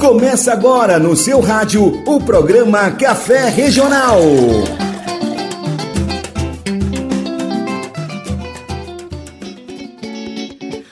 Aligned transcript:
Começa 0.00 0.54
agora 0.54 0.98
no 0.98 1.14
seu 1.14 1.40
rádio 1.40 2.02
o 2.06 2.18
programa 2.18 2.90
Café 2.92 3.50
Regional. 3.50 4.18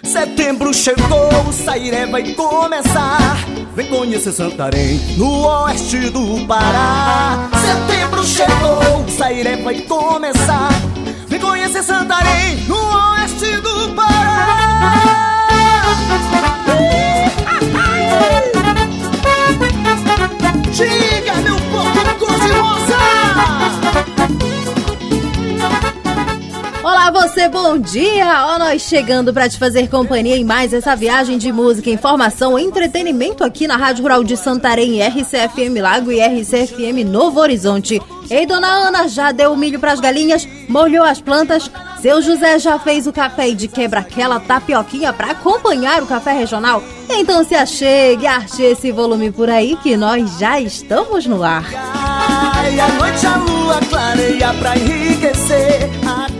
Setembro 0.05 0.75
chegou, 0.75 1.31
o 1.49 1.53
Sairé 1.55 2.05
vai 2.05 2.35
começar. 2.35 3.39
Vem 3.75 3.87
conhecer 3.87 4.31
Santarém, 4.31 5.01
no 5.17 5.47
oeste 5.47 6.11
do 6.11 6.47
Pará. 6.47 7.49
Setembro 7.89 8.23
chegou, 8.25 9.05
o 9.07 9.11
Sairé 9.11 9.57
vai 9.57 9.81
começar. 9.81 10.69
Vem 11.27 11.41
conhecer 11.41 11.83
Santarém, 11.83 12.63
no 12.69 12.77
oeste 12.77 13.57
do 13.63 13.95
Pará. 13.95 15.29
Diga, 20.71 21.35
meu 21.37 21.57
povo 21.57 22.19
cor-de-rosa! 22.19 22.99
Olá, 26.83 27.11
você, 27.11 27.49
bom 27.49 27.79
dia! 27.79 28.47
Ó, 28.47 28.59
nós 28.59 28.83
chegando 28.83 29.33
para 29.33 29.49
te 29.49 29.59
fazer 29.59 29.89
companhia 29.89 30.37
em 30.37 30.45
mais 30.45 30.75
essa 30.75 30.95
viagem 30.95 31.39
de 31.39 31.51
música, 31.51 31.89
informação, 31.89 32.59
entretenimento 32.59 33.43
aqui 33.43 33.67
na 33.67 33.77
Rádio 33.77 34.03
Rural 34.03 34.23
de 34.23 34.37
Santarém, 34.37 35.01
RCFM 35.03 35.81
Lago 35.81 36.13
e 36.13 36.21
RCFM 36.21 37.03
Novo 37.07 37.41
Horizonte. 37.41 38.01
Ei, 38.31 38.45
dona 38.45 38.69
Ana, 38.69 39.09
já 39.09 39.33
deu 39.33 39.57
milho 39.57 39.81
pras 39.81 40.01
galinhas? 40.01 40.47
Molhou 40.69 41.05
as 41.05 41.19
plantas? 41.19 41.71
Seu 42.01 42.23
José 42.23 42.61
já 42.61 42.79
fez 42.79 43.07
o 43.09 43.13
café 43.13 43.49
e 43.49 43.55
de 43.55 43.67
quebra 43.67 44.01
aquela 44.01 44.39
tapioquinha 44.39 45.13
para 45.13 45.33
acompanhar 45.33 46.01
o 46.03 46.07
café 46.07 46.33
regional? 46.33 46.83
Então 47.11 47.43
se 47.43 47.57
achegue, 47.57 48.27
arche 48.27 48.63
esse 48.63 48.93
volume 48.93 49.33
por 49.33 49.51
aí 49.51 49.77
que 49.83 49.97
nós 49.97 50.39
já 50.39 50.61
estamos 50.61 51.27
no 51.27 51.43
ar. 51.43 51.65
Ai, 51.75 52.79
a 52.79 52.89
noite 52.89 53.27
a 53.27 53.37
lua 53.37 53.81
clareia 53.91 54.55
pra 54.55 54.77
enriquecer. 54.77 55.91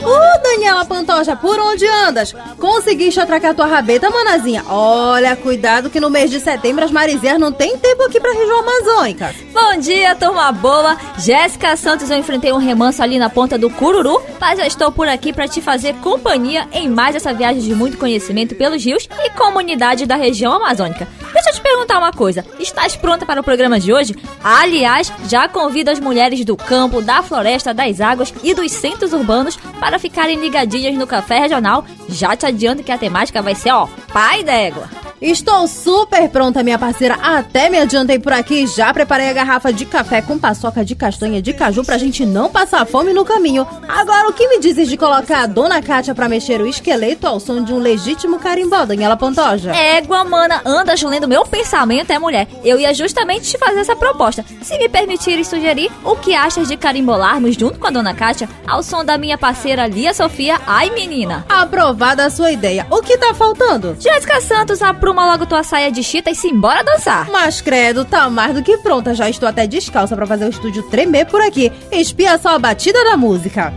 Uh, 0.09 0.43
Daniela 0.43 0.87
Pantoja, 0.87 1.37
por 1.37 1.61
onde 1.61 1.87
andas? 1.87 2.35
Conseguiste 2.59 3.21
atracar 3.21 3.55
tua 3.55 3.67
rabeta, 3.67 4.09
manazinha? 4.09 4.65
Olha, 4.67 5.37
cuidado 5.37 5.91
que 5.91 6.01
no 6.01 6.09
mês 6.09 6.31
de 6.31 6.41
setembro 6.41 6.83
as 6.83 6.91
marizias 6.91 7.39
não 7.39 7.53
tem 7.53 7.77
tempo 7.77 8.05
aqui 8.05 8.19
pra 8.19 8.33
região 8.33 8.61
amazônica. 8.61 9.35
Bom 9.53 9.77
dia, 9.79 10.15
turma 10.15 10.51
boa. 10.51 10.97
Jéssica 11.19 11.77
Santos, 11.77 12.11
eu 12.11 12.17
enfrentei 12.17 12.51
um 12.55 12.57
remanso 12.57 13.03
ali 13.03 13.19
na 13.19 13.29
ponta 13.29 13.59
do 13.59 13.69
Cururu, 13.69 14.23
mas 14.41 14.59
já 14.59 14.67
estou 14.67 14.91
por 14.91 15.07
aqui 15.07 15.31
para 15.31 15.47
te 15.47 15.61
fazer 15.61 15.95
companhia 15.97 16.67
em 16.73 16.89
mais 16.89 17.15
essa 17.15 17.35
viagem 17.35 17.61
de 17.61 17.75
muito 17.75 17.99
conhecimento 17.99 18.55
pelos 18.55 18.83
rios 18.83 19.07
e 19.25 19.31
comunidade 19.31 20.07
da 20.07 20.17
região 20.17 20.55
amazônica. 20.55 21.07
Deixa 21.35 21.51
eu 21.51 21.55
te 21.55 21.61
perguntar 21.61 21.99
uma 21.99 22.13
coisa. 22.13 22.47
Estás 22.59 22.97
pronta 22.97 23.27
para 23.27 23.43
o 23.43 23.45
programa 23.45 23.79
de 23.79 23.93
hoje? 23.93 24.17
Aliás, 24.43 25.13
já 25.29 25.47
convido 25.49 25.91
as 25.91 26.01
mulheres 26.01 26.43
do 26.45 26.57
campo, 26.57 27.03
da 27.03 27.23
floresta, 27.23 27.75
das 27.75 28.01
águas 28.01 28.33
e 28.43 28.55
dos 28.55 28.73
centros 28.73 29.13
urbanos 29.13 29.57
para 29.79 29.98
ficarem 29.99 30.39
ligadinhas 30.39 30.95
no 30.95 31.07
Café 31.07 31.41
Regional. 31.41 31.85
Já 32.09 32.37
te 32.37 32.47
adianto 32.47 32.83
que 32.83 32.93
a 32.93 32.99
temática 32.99 33.43
vai 33.43 33.55
ser, 33.55 33.73
ó, 33.73 33.87
pai 34.13 34.43
d'égua. 34.43 35.08
Estou 35.21 35.67
super 35.67 36.29
pronta, 36.29 36.63
minha 36.63 36.79
parceira. 36.79 37.15
Até 37.21 37.69
me 37.69 37.79
adiantei 37.79 38.19
por 38.19 38.33
aqui. 38.33 38.67
Já 38.69 38.95
preparei 38.95 39.29
a 39.29 39.33
garrafa 39.33 39.73
de 39.73 39.85
café 39.85 40.23
com 40.23 40.39
paçoca 40.39 40.85
de 40.85 40.95
castanha 40.95 41.43
de 41.43 41.53
caju 41.53 41.85
pra 41.85 41.99
gente 41.99 42.25
não 42.25 42.49
passar 42.49 42.87
fome 42.87 43.13
no 43.13 43.25
caminho. 43.25 43.67
Agora, 43.89 44.29
o 44.29 44.33
que 44.33 44.47
me 44.47 44.61
dizes 44.61 44.89
de 44.89 44.97
colocar 44.97 45.43
a 45.43 45.47
dona 45.47 45.83
Kátia 45.83 46.15
pra 46.15 46.29
mexer 46.29 46.61
o 46.61 46.67
esqueleto 46.69 47.27
ao 47.27 47.41
som 47.41 47.63
de 47.65 47.73
um 47.73 47.79
legítimo 47.79 48.39
carimbó, 48.39 48.85
Daniela 48.85 49.17
Pantoja? 49.17 49.75
Égua, 49.75 50.25
mana, 50.25 50.63
andas 50.65 51.03
lendo 51.03 51.27
meu 51.27 51.45
pensamento, 51.45 52.13
é 52.13 52.19
mulher. 52.19 52.47
Eu 52.63 52.79
ia 52.79 52.95
justamente 52.95 53.51
te 53.51 53.59
fazer 53.59 53.81
essa 53.81 53.97
proposta. 53.97 54.45
Se 54.63 54.79
me 54.79 54.89
permitires 54.89 55.49
sugerir, 55.49 55.91
o 56.05 56.15
que 56.15 56.35
achas 56.35 56.69
de 56.69 56.77
carimbolarmos 56.77 57.57
junto 57.57 57.79
com 57.79 57.87
a 57.89 57.91
dona 57.91 58.15
Kátia 58.15 58.49
ao 58.67 58.83
som 58.83 59.05
da 59.05 59.19
minha 59.19 59.37
parceira 59.37 59.87
Lia 59.87 60.15
Sofia? 60.15 60.61
Ai, 60.67 60.91
menina. 60.91 61.45
Aprovada 61.49 62.25
a 62.25 62.31
sua 62.31 62.53
ideia. 62.53 62.87
O 62.91 63.03
que 63.03 63.19
tá 63.19 63.35
faltando? 63.35 63.97
Jéssica 63.99 64.41
Santos, 64.41 64.81
apruma 65.09 65.25
logo 65.25 65.47
tua 65.47 65.63
saia 65.63 65.91
de 65.91 66.03
chita 66.03 66.31
e 66.31 66.35
simbora 66.35 66.85
dançar. 66.85 67.31
Mas 67.31 67.63
credo, 67.63 68.05
tá 68.05 68.29
mais 68.29 68.55
do 68.55 68.63
que 68.63 68.77
pronta. 68.77 69.15
Já 69.15 69.31
estou 69.31 69.49
até 69.49 69.67
descalça 69.67 70.15
pra 70.15 70.27
fazer 70.27 70.45
o 70.45 70.51
estúdio 70.51 70.83
tremer 70.83 71.25
por 71.25 71.41
aqui. 71.41 71.73
Espia 71.91 72.37
só 72.37 72.51
a 72.51 72.59
batida 72.59 73.03
da 73.05 73.17
música. 73.17 73.73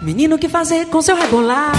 Menino, 0.00 0.38
que 0.38 0.48
fazer 0.48 0.86
com 0.86 1.02
seu 1.02 1.16
rebolado? 1.16 1.76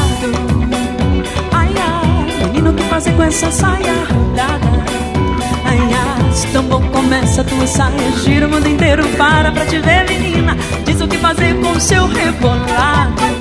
Ai, 1.53 1.69
ai, 1.79 2.47
menino, 2.47 2.73
que 2.73 2.83
fazer 2.83 3.15
com 3.15 3.23
essa 3.23 3.49
saia 3.49 3.93
rodada? 4.11 4.67
Ai, 5.63 5.79
ai, 5.79 6.16
se 6.37 6.47
tão 6.49 6.63
bom 6.63 6.81
começa 6.89 7.41
a 7.41 7.43
tua 7.43 7.65
saia, 7.65 8.11
gira 8.23 8.45
o 8.47 8.49
mundo 8.51 8.67
inteiro, 8.67 9.03
para 9.17 9.51
pra 9.51 9.65
te 9.65 9.79
ver, 9.79 10.07
menina. 10.07 10.55
Diz 10.85 11.01
o 11.01 11.07
que 11.07 11.17
fazer 11.17 11.59
com 11.59 11.79
seu 11.79 12.05
rebolado. 12.05 13.36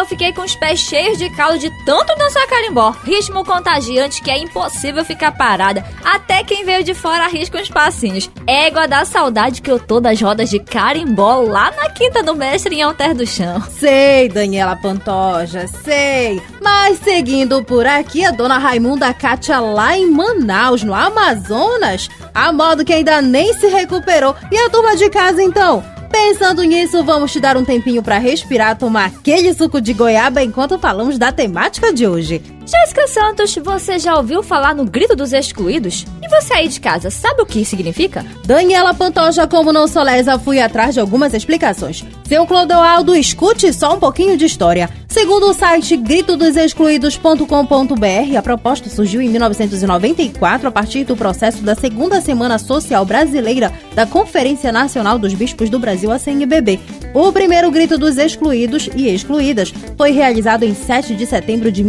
Eu 0.00 0.06
fiquei 0.06 0.32
com 0.32 0.42
os 0.42 0.56
pés 0.56 0.80
cheios 0.80 1.18
de 1.18 1.28
caldo 1.30 1.58
de 1.58 1.70
tanto 1.84 2.16
dançar 2.16 2.46
carimbó. 2.46 2.94
Ritmo 3.04 3.44
contagiante 3.44 4.22
que 4.22 4.30
é 4.30 4.38
impossível 4.38 5.04
ficar 5.04 5.32
parada. 5.32 5.84
Até 6.02 6.42
quem 6.42 6.64
veio 6.64 6.82
de 6.82 6.94
fora 6.94 7.24
arrisca 7.24 7.58
uns 7.58 7.68
passinhos. 7.68 8.30
Égua 8.46 8.88
da 8.88 9.04
saudade 9.04 9.60
que 9.60 9.70
eu 9.70 9.78
tô 9.78 10.00
das 10.00 10.20
rodas 10.20 10.48
de 10.48 10.58
carimbó 10.58 11.36
lá 11.42 11.70
na 11.72 11.90
Quinta 11.90 12.22
do 12.22 12.34
Mestre 12.34 12.76
em 12.76 12.82
Alter 12.82 13.14
do 13.14 13.26
Chão. 13.26 13.62
Sei, 13.70 14.28
Daniela 14.28 14.74
Pantoja, 14.74 15.66
sei. 15.66 16.42
Mas 16.62 16.98
seguindo 17.00 17.62
por 17.62 17.86
aqui, 17.86 18.24
a 18.24 18.30
dona 18.30 18.56
Raimunda 18.56 19.12
Kátia 19.12 19.60
lá 19.60 19.96
em 19.96 20.10
Manaus, 20.10 20.82
no 20.82 20.94
Amazonas, 20.94 22.08
a 22.34 22.50
modo 22.52 22.84
que 22.84 22.92
ainda 22.92 23.20
nem 23.20 23.52
se 23.54 23.66
recuperou. 23.66 24.34
E 24.50 24.56
a 24.56 24.70
turma 24.70 24.96
de 24.96 25.10
casa 25.10 25.42
então? 25.42 25.99
Pensando 26.10 26.64
nisso, 26.64 27.04
vamos 27.04 27.32
te 27.32 27.38
dar 27.38 27.56
um 27.56 27.64
tempinho 27.64 28.02
para 28.02 28.18
respirar, 28.18 28.76
tomar 28.76 29.06
aquele 29.06 29.54
suco 29.54 29.80
de 29.80 29.92
goiaba 29.92 30.42
enquanto 30.42 30.78
falamos 30.78 31.16
da 31.16 31.30
temática 31.30 31.92
de 31.92 32.06
hoje. 32.06 32.42
Jéssica 32.70 33.08
Santos, 33.08 33.56
você 33.56 33.98
já 33.98 34.14
ouviu 34.14 34.44
falar 34.44 34.76
no 34.76 34.84
Grito 34.84 35.16
dos 35.16 35.32
Excluídos? 35.32 36.06
E 36.22 36.28
você 36.28 36.54
aí 36.54 36.68
de 36.68 36.78
casa, 36.78 37.10
sabe 37.10 37.42
o 37.42 37.46
que 37.46 37.64
significa? 37.64 38.24
Daniela 38.44 38.94
Pantoja, 38.94 39.44
como 39.44 39.72
não 39.72 39.88
sou 39.88 40.04
lesa, 40.04 40.38
fui 40.38 40.60
atrás 40.60 40.94
de 40.94 41.00
algumas 41.00 41.34
explicações. 41.34 42.04
Seu 42.28 42.46
Clodoaldo, 42.46 43.16
escute 43.16 43.72
só 43.72 43.96
um 43.96 43.98
pouquinho 43.98 44.36
de 44.36 44.44
história. 44.44 44.88
Segundo 45.08 45.50
o 45.50 45.52
site 45.52 45.96
gritodosexcluídos.com.br, 45.96 48.36
a 48.38 48.42
proposta 48.42 48.88
surgiu 48.88 49.20
em 49.20 49.28
1994 49.28 50.68
a 50.68 50.70
partir 50.70 51.02
do 51.02 51.16
processo 51.16 51.64
da 51.64 51.74
Segunda 51.74 52.20
Semana 52.20 52.56
Social 52.60 53.04
Brasileira 53.04 53.72
da 53.96 54.06
Conferência 54.06 54.70
Nacional 54.70 55.18
dos 55.18 55.34
Bispos 55.34 55.68
do 55.68 55.80
Brasil, 55.80 56.12
a 56.12 56.20
CNBB. 56.20 56.78
O 57.12 57.32
primeiro 57.32 57.68
Grito 57.72 57.98
dos 57.98 58.16
Excluídos 58.16 58.88
e 58.94 59.08
Excluídas 59.08 59.74
foi 59.96 60.12
realizado 60.12 60.62
em 60.62 60.72
7 60.72 61.16
de 61.16 61.26
setembro 61.26 61.72
de 61.72 61.82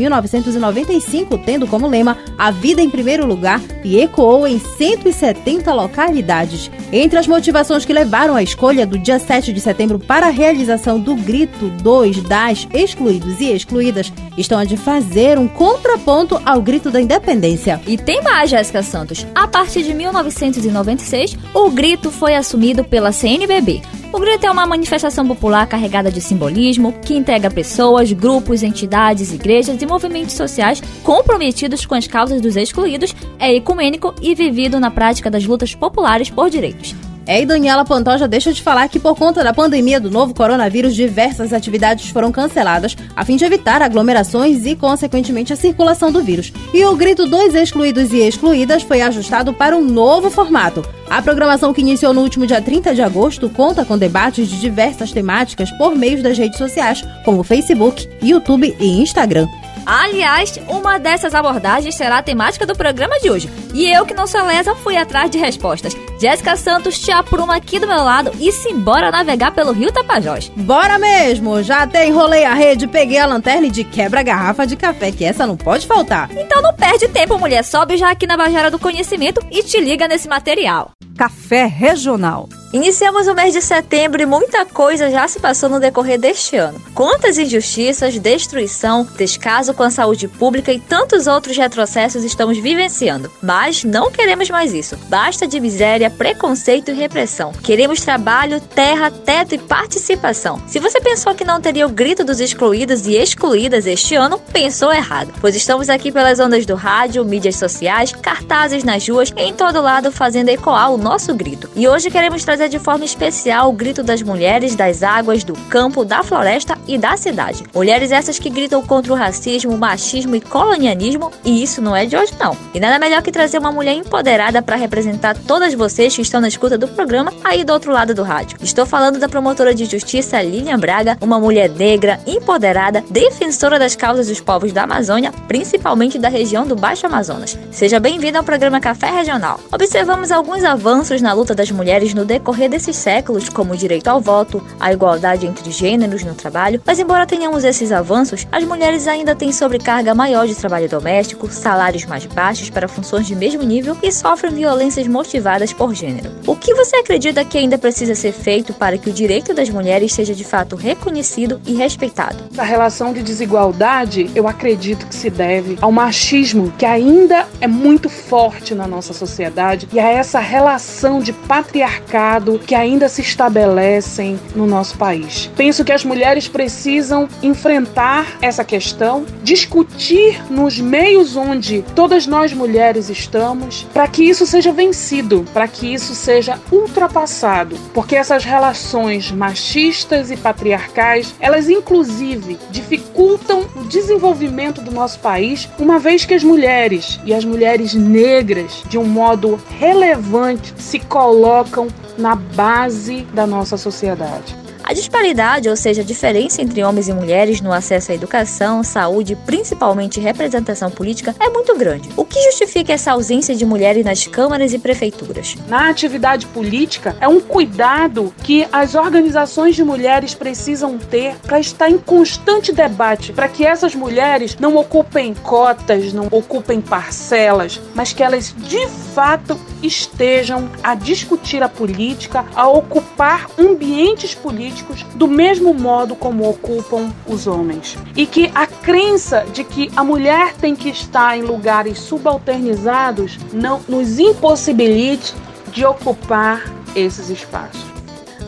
1995, 0.73 1.37
tendo 1.39 1.67
como 1.67 1.87
lema 1.87 2.17
A 2.37 2.51
Vida 2.51 2.81
em 2.81 2.89
Primeiro 2.89 3.25
Lugar 3.25 3.61
e 3.83 3.99
ecoou 3.99 4.47
em 4.47 4.59
170 4.59 5.73
localidades. 5.73 6.71
Entre 6.91 7.17
as 7.17 7.27
motivações 7.27 7.85
que 7.85 7.93
levaram 7.93 8.35
à 8.35 8.43
escolha 8.43 8.85
do 8.85 8.97
dia 8.97 9.19
7 9.19 9.53
de 9.53 9.59
setembro 9.59 9.99
para 9.99 10.27
a 10.27 10.31
realização 10.31 10.99
do 10.99 11.15
Grito 11.15 11.69
2 11.69 12.23
das 12.23 12.67
Excluídos 12.73 13.39
e 13.39 13.51
Excluídas 13.51 14.11
estão 14.37 14.59
a 14.59 14.65
de 14.65 14.77
fazer 14.77 15.37
um 15.37 15.47
contraponto 15.47 16.41
ao 16.45 16.61
Grito 16.61 16.91
da 16.91 17.01
Independência. 17.01 17.81
E 17.87 17.97
tem 17.97 18.21
mais, 18.21 18.49
Jéssica 18.49 18.83
Santos. 18.83 19.25
A 19.35 19.47
partir 19.47 19.83
de 19.83 19.93
1996, 19.93 21.37
o 21.53 21.69
grito 21.69 22.11
foi 22.11 22.35
assumido 22.35 22.83
pela 22.83 23.11
CNBB. 23.11 23.81
O 24.13 24.19
grito 24.19 24.45
é 24.45 24.51
uma 24.51 24.65
manifestação 24.65 25.25
popular 25.25 25.65
carregada 25.67 26.11
de 26.11 26.19
simbolismo 26.19 26.91
que 27.01 27.15
integra 27.15 27.49
pessoas, 27.49 28.11
grupos, 28.11 28.61
entidades, 28.61 29.31
igrejas 29.31 29.81
e 29.81 29.85
movimentos 29.85 30.35
sociais 30.35 30.81
comprometidos 31.01 31.85
com 31.85 31.95
as 31.95 32.07
causas 32.07 32.41
dos 32.41 32.57
excluídos, 32.57 33.15
é 33.39 33.55
ecumênico 33.55 34.13
e 34.21 34.35
vivido 34.35 34.81
na 34.81 34.91
prática 34.91 35.31
das 35.31 35.45
lutas 35.45 35.73
populares 35.73 36.29
por 36.29 36.49
direitos. 36.49 36.93
É, 37.25 37.41
e 37.41 37.45
Daniela 37.45 37.85
Pantoja 37.85 38.27
deixa 38.27 38.51
de 38.51 38.61
falar 38.61 38.87
que 38.89 38.99
por 38.99 39.15
conta 39.15 39.43
da 39.43 39.53
pandemia 39.53 39.99
do 39.99 40.09
novo 40.09 40.33
coronavírus, 40.33 40.95
diversas 40.95 41.53
atividades 41.53 42.09
foram 42.09 42.31
canceladas 42.31 42.97
a 43.15 43.23
fim 43.23 43.35
de 43.35 43.45
evitar 43.45 43.81
aglomerações 43.81 44.65
e, 44.65 44.75
consequentemente, 44.75 45.53
a 45.53 45.55
circulação 45.55 46.11
do 46.11 46.23
vírus. 46.23 46.51
E 46.73 46.83
o 46.83 46.95
grito 46.95 47.25
dos 47.27 47.53
excluídos 47.53 48.11
e 48.11 48.19
excluídas 48.19 48.83
foi 48.83 49.01
ajustado 49.01 49.53
para 49.53 49.77
um 49.77 49.83
novo 49.83 50.29
formato. 50.29 50.83
A 51.09 51.21
programação 51.21 51.73
que 51.73 51.81
iniciou 51.81 52.13
no 52.13 52.21
último 52.21 52.47
dia 52.47 52.61
30 52.61 52.95
de 52.95 53.01
agosto 53.01 53.49
conta 53.49 53.85
com 53.85 53.97
debates 53.97 54.47
de 54.47 54.59
diversas 54.59 55.11
temáticas 55.11 55.69
por 55.71 55.95
meio 55.95 56.23
das 56.23 56.37
redes 56.37 56.57
sociais, 56.57 57.03
como 57.23 57.43
Facebook, 57.43 58.07
YouTube 58.21 58.75
e 58.79 59.01
Instagram. 59.01 59.47
Aliás, 59.85 60.59
uma 60.67 60.99
dessas 60.99 61.33
abordagens 61.33 61.95
será 61.95 62.19
a 62.19 62.23
temática 62.23 62.65
do 62.65 62.75
programa 62.75 63.19
de 63.19 63.29
hoje. 63.29 63.49
E 63.73 63.85
eu, 63.91 64.05
que 64.05 64.13
não 64.13 64.27
sou 64.27 64.45
lesa, 64.45 64.75
fui 64.75 64.97
atrás 64.97 65.29
de 65.29 65.37
respostas. 65.37 65.95
Jéssica 66.19 66.55
Santos 66.55 66.99
te 66.99 67.11
apruma 67.11 67.55
aqui 67.55 67.79
do 67.79 67.87
meu 67.87 68.03
lado 68.03 68.31
e 68.39 68.51
simbora 68.51 69.11
navegar 69.11 69.51
pelo 69.51 69.71
Rio 69.71 69.91
Tapajós. 69.91 70.51
Bora 70.55 70.99
mesmo! 70.99 71.63
Já 71.63 71.83
até 71.83 72.07
enrolei 72.07 72.45
a 72.45 72.53
rede, 72.53 72.87
peguei 72.87 73.17
a 73.17 73.25
lanterna 73.25 73.67
e 73.67 73.71
de 73.71 73.83
quebra 73.83 74.19
a 74.19 74.23
garrafa 74.23 74.67
de 74.67 74.75
café, 74.75 75.11
que 75.11 75.25
essa 75.25 75.47
não 75.47 75.57
pode 75.57 75.87
faltar. 75.87 76.29
Então 76.31 76.61
não 76.61 76.73
perde 76.73 77.07
tempo, 77.07 77.37
mulher. 77.37 77.63
Sobe 77.63 77.97
já 77.97 78.11
aqui 78.11 78.27
na 78.27 78.37
Bajara 78.37 78.69
do 78.69 78.79
Conhecimento 78.79 79.43
e 79.49 79.63
te 79.63 79.79
liga 79.79 80.07
nesse 80.07 80.27
material. 80.27 80.91
Café 81.17 81.65
Regional. 81.65 82.47
Iniciamos 82.73 83.27
o 83.27 83.33
mês 83.35 83.53
de 83.53 83.61
setembro 83.61 84.21
e 84.21 84.25
muita 84.25 84.65
coisa 84.65 85.09
já 85.09 85.27
se 85.27 85.41
passou 85.41 85.67
no 85.67 85.77
decorrer 85.77 86.17
deste 86.17 86.55
ano. 86.55 86.81
Quantas 86.95 87.37
injustiças, 87.37 88.17
destruição, 88.17 89.05
descaso 89.17 89.73
com 89.73 89.83
a 89.83 89.89
saúde 89.89 90.29
pública 90.29 90.71
e 90.71 90.79
tantos 90.79 91.27
outros 91.27 91.57
retrocessos 91.57 92.23
estamos 92.23 92.57
vivenciando. 92.57 93.29
Mas 93.43 93.83
não 93.83 94.09
queremos 94.09 94.49
mais 94.49 94.73
isso. 94.73 94.95
Basta 95.09 95.45
de 95.45 95.59
miséria, 95.59 96.09
preconceito 96.09 96.91
e 96.91 96.93
repressão. 96.93 97.51
Queremos 97.51 97.99
trabalho, 97.99 98.61
terra, 98.61 99.11
teto 99.11 99.53
e 99.53 99.57
participação. 99.57 100.61
Se 100.65 100.79
você 100.79 101.01
pensou 101.01 101.35
que 101.35 101.43
não 101.43 101.59
teria 101.59 101.85
o 101.85 101.89
grito 101.89 102.23
dos 102.23 102.39
excluídos 102.39 103.05
e 103.05 103.17
excluídas 103.17 103.85
este 103.85 104.15
ano, 104.15 104.39
pensou 104.39 104.93
errado. 104.93 105.33
Pois 105.41 105.57
estamos 105.57 105.89
aqui 105.89 106.09
pelas 106.09 106.39
ondas 106.39 106.65
do 106.65 106.75
rádio, 106.75 107.25
mídias 107.25 107.57
sociais, 107.57 108.13
cartazes 108.13 108.85
nas 108.85 109.05
ruas, 109.05 109.33
em 109.35 109.53
todo 109.53 109.81
lado 109.81 110.09
fazendo 110.09 110.47
ecoar 110.47 110.89
o 110.89 110.97
nosso 110.97 111.35
grito. 111.35 111.69
E 111.75 111.85
hoje 111.85 112.09
queremos 112.09 112.45
trazer 112.45 112.60
de 112.67 112.79
forma 112.79 113.05
especial 113.05 113.69
o 113.69 113.73
grito 113.73 114.03
das 114.03 114.21
mulheres 114.21 114.75
das 114.75 115.03
águas, 115.03 115.43
do 115.43 115.53
campo, 115.69 116.05
da 116.05 116.23
floresta 116.23 116.77
e 116.87 116.97
da 116.97 117.17
cidade. 117.17 117.63
Mulheres 117.73 118.11
essas 118.11 118.39
que 118.39 118.49
gritam 118.49 118.81
contra 118.81 119.11
o 119.11 119.15
racismo, 119.15 119.77
machismo 119.77 120.35
e 120.35 120.41
colonialismo, 120.41 121.31
e 121.43 121.63
isso 121.63 121.81
não 121.81 121.95
é 121.95 122.05
de 122.05 122.15
hoje 122.15 122.33
não. 122.39 122.55
E 122.73 122.79
nada 122.79 122.99
melhor 122.99 123.21
que 123.21 123.31
trazer 123.31 123.57
uma 123.57 123.71
mulher 123.71 123.93
empoderada 123.93 124.61
para 124.61 124.75
representar 124.75 125.35
todas 125.35 125.73
vocês 125.73 126.15
que 126.15 126.21
estão 126.21 126.41
na 126.41 126.47
escuta 126.47 126.77
do 126.77 126.87
programa 126.87 127.33
aí 127.43 127.63
do 127.63 127.73
outro 127.73 127.91
lado 127.91 128.13
do 128.13 128.23
rádio. 128.23 128.57
Estou 128.61 128.85
falando 128.85 129.19
da 129.19 129.27
promotora 129.27 129.73
de 129.73 129.85
justiça 129.85 130.41
Lilian 130.41 130.79
Braga, 130.79 131.17
uma 131.21 131.39
mulher 131.39 131.69
negra, 131.69 132.19
empoderada, 132.27 133.03
defensora 133.09 133.79
das 133.79 133.95
causas 133.95 134.27
dos 134.27 134.39
povos 134.39 134.71
da 134.71 134.83
Amazônia, 134.83 135.31
principalmente 135.47 136.19
da 136.19 136.29
região 136.29 136.65
do 136.65 136.75
Baixo 136.75 137.05
Amazonas. 137.05 137.57
Seja 137.71 137.99
bem-vinda 137.99 138.37
ao 138.37 138.43
programa 138.43 138.79
Café 138.79 139.09
Regional. 139.09 139.59
Observamos 139.71 140.31
alguns 140.31 140.63
avanços 140.63 141.21
na 141.21 141.33
luta 141.33 141.55
das 141.55 141.71
mulheres 141.71 142.13
no 142.13 142.25
decorrer 142.25 142.50
decorrer 142.51 142.69
desses 142.69 142.97
séculos, 142.97 143.47
como 143.47 143.73
o 143.73 143.77
direito 143.77 144.09
ao 144.09 144.19
voto, 144.19 144.61
a 144.79 144.91
igualdade 144.91 145.47
entre 145.47 145.71
gêneros 145.71 146.23
no 146.23 146.35
trabalho, 146.35 146.81
mas 146.85 146.99
embora 146.99 147.25
tenhamos 147.25 147.63
esses 147.63 147.91
avanços, 147.91 148.45
as 148.51 148.63
mulheres 148.65 149.07
ainda 149.07 149.33
têm 149.33 149.53
sobrecarga 149.53 150.13
maior 150.13 150.45
de 150.45 150.55
trabalho 150.55 150.89
doméstico, 150.89 151.49
salários 151.49 152.05
mais 152.05 152.25
baixos 152.25 152.69
para 152.69 152.89
funções 152.89 153.25
de 153.25 153.35
mesmo 153.35 153.63
nível 153.63 153.95
e 154.03 154.11
sofrem 154.11 154.53
violências 154.53 155.07
motivadas 155.07 155.71
por 155.71 155.93
gênero. 155.93 156.31
O 156.45 156.55
que 156.55 156.73
você 156.73 156.97
acredita 156.97 157.45
que 157.45 157.57
ainda 157.57 157.77
precisa 157.77 158.15
ser 158.15 158.33
feito 158.33 158.73
para 158.73 158.97
que 158.97 159.09
o 159.09 159.13
direito 159.13 159.53
das 159.53 159.69
mulheres 159.69 160.11
seja 160.11 160.35
de 160.35 160.43
fato 160.43 160.75
reconhecido 160.75 161.61
e 161.65 161.73
respeitado? 161.73 162.43
A 162.57 162.63
relação 162.63 163.13
de 163.13 163.23
desigualdade, 163.23 164.29
eu 164.35 164.45
acredito 164.45 165.07
que 165.07 165.15
se 165.15 165.29
deve 165.29 165.77
ao 165.79 165.91
machismo 165.91 166.73
que 166.77 166.85
ainda 166.85 167.47
é 167.61 167.67
muito 167.67 168.09
forte 168.09 168.75
na 168.75 168.87
nossa 168.87 169.13
sociedade 169.13 169.87
e 169.93 169.99
a 169.99 170.09
essa 170.09 170.39
relação 170.39 171.19
de 171.19 171.31
patriarcado 171.31 172.40
que 172.59 172.75
ainda 172.75 173.07
se 173.09 173.21
estabelecem 173.21 174.39
no 174.55 174.65
nosso 174.65 174.97
país. 174.97 175.49
Penso 175.55 175.83
que 175.83 175.91
as 175.91 176.03
mulheres 176.03 176.47
precisam 176.47 177.27
enfrentar 177.41 178.37
essa 178.41 178.63
questão, 178.63 179.25
discutir 179.43 180.41
nos 180.49 180.79
meios 180.79 181.35
onde 181.35 181.83
todas 181.95 182.25
nós 182.27 182.53
mulheres 182.53 183.09
estamos, 183.09 183.83
para 183.93 184.07
que 184.07 184.23
isso 184.23 184.45
seja 184.45 184.71
vencido, 184.71 185.45
para 185.53 185.67
que 185.67 185.93
isso 185.93 186.13
seja 186.15 186.59
ultrapassado, 186.71 187.75
porque 187.93 188.15
essas 188.15 188.43
relações 188.43 189.31
machistas 189.31 190.31
e 190.31 190.37
patriarcais, 190.37 191.33
elas 191.39 191.69
inclusive 191.69 192.57
dificultam 192.69 193.65
o 193.75 193.83
desenvolvimento 193.85 194.81
do 194.81 194.91
nosso 194.91 195.19
país, 195.19 195.69
uma 195.79 195.99
vez 195.99 196.25
que 196.25 196.33
as 196.33 196.43
mulheres 196.43 197.19
e 197.25 197.33
as 197.33 197.45
mulheres 197.45 197.93
negras, 197.93 198.83
de 198.87 198.97
um 198.97 199.05
modo 199.05 199.59
relevante, 199.79 200.73
se 200.77 200.99
colocam 200.99 201.87
na 202.17 202.35
base 202.35 203.23
da 203.33 203.45
nossa 203.47 203.77
sociedade. 203.77 204.60
A 204.83 204.93
disparidade, 204.93 205.69
ou 205.69 205.75
seja, 205.75 206.01
a 206.01 206.05
diferença 206.05 206.61
entre 206.61 206.83
homens 206.83 207.07
e 207.07 207.13
mulheres 207.13 207.61
no 207.61 207.71
acesso 207.71 208.11
à 208.11 208.15
educação, 208.15 208.83
saúde 208.83 209.35
principalmente 209.35 210.19
representação 210.19 210.89
política 210.89 211.35
é 211.39 211.49
muito 211.49 211.75
grande. 211.77 212.09
O 212.17 212.25
que 212.25 212.41
justifica 212.43 212.93
essa 212.93 213.11
ausência 213.11 213.55
de 213.55 213.65
mulheres 213.65 214.03
nas 214.03 214.25
câmaras 214.25 214.73
e 214.73 214.79
prefeituras? 214.79 215.55
Na 215.67 215.89
atividade 215.89 216.47
política, 216.47 217.15
é 217.19 217.27
um 217.27 217.39
cuidado 217.39 218.33
que 218.43 218.67
as 218.71 218.95
organizações 218.95 219.75
de 219.75 219.83
mulheres 219.83 220.33
precisam 220.33 220.97
ter 220.97 221.35
para 221.37 221.59
estar 221.59 221.89
em 221.89 221.97
constante 221.97 222.71
debate, 222.73 223.33
para 223.33 223.47
que 223.47 223.65
essas 223.65 223.93
mulheres 223.93 224.57
não 224.59 224.75
ocupem 224.75 225.33
cotas, 225.33 226.11
não 226.11 226.27
ocupem 226.31 226.81
parcelas, 226.81 227.79
mas 227.93 228.13
que 228.13 228.23
elas 228.23 228.53
de 228.57 228.87
fato 229.13 229.59
estejam 229.83 230.69
a 230.83 230.95
discutir 230.95 231.61
a 231.61 231.69
política, 231.69 232.45
a 232.55 232.67
ocupar 232.67 233.47
ambientes 233.57 234.33
políticos 234.35 234.70
do 235.15 235.27
mesmo 235.27 235.73
modo 235.73 236.15
como 236.15 236.49
ocupam 236.49 237.11
os 237.27 237.47
homens. 237.47 237.97
E 238.15 238.25
que 238.25 238.51
a 238.55 238.65
crença 238.65 239.45
de 239.53 239.63
que 239.63 239.91
a 239.95 240.03
mulher 240.03 240.53
tem 240.55 240.75
que 240.75 240.89
estar 240.89 241.37
em 241.37 241.41
lugares 241.41 241.99
subalternizados 241.99 243.37
não 243.53 243.81
nos 243.87 244.19
impossibilite 244.19 245.33
de 245.71 245.85
ocupar 245.85 246.63
esses 246.95 247.29
espaços. 247.29 247.90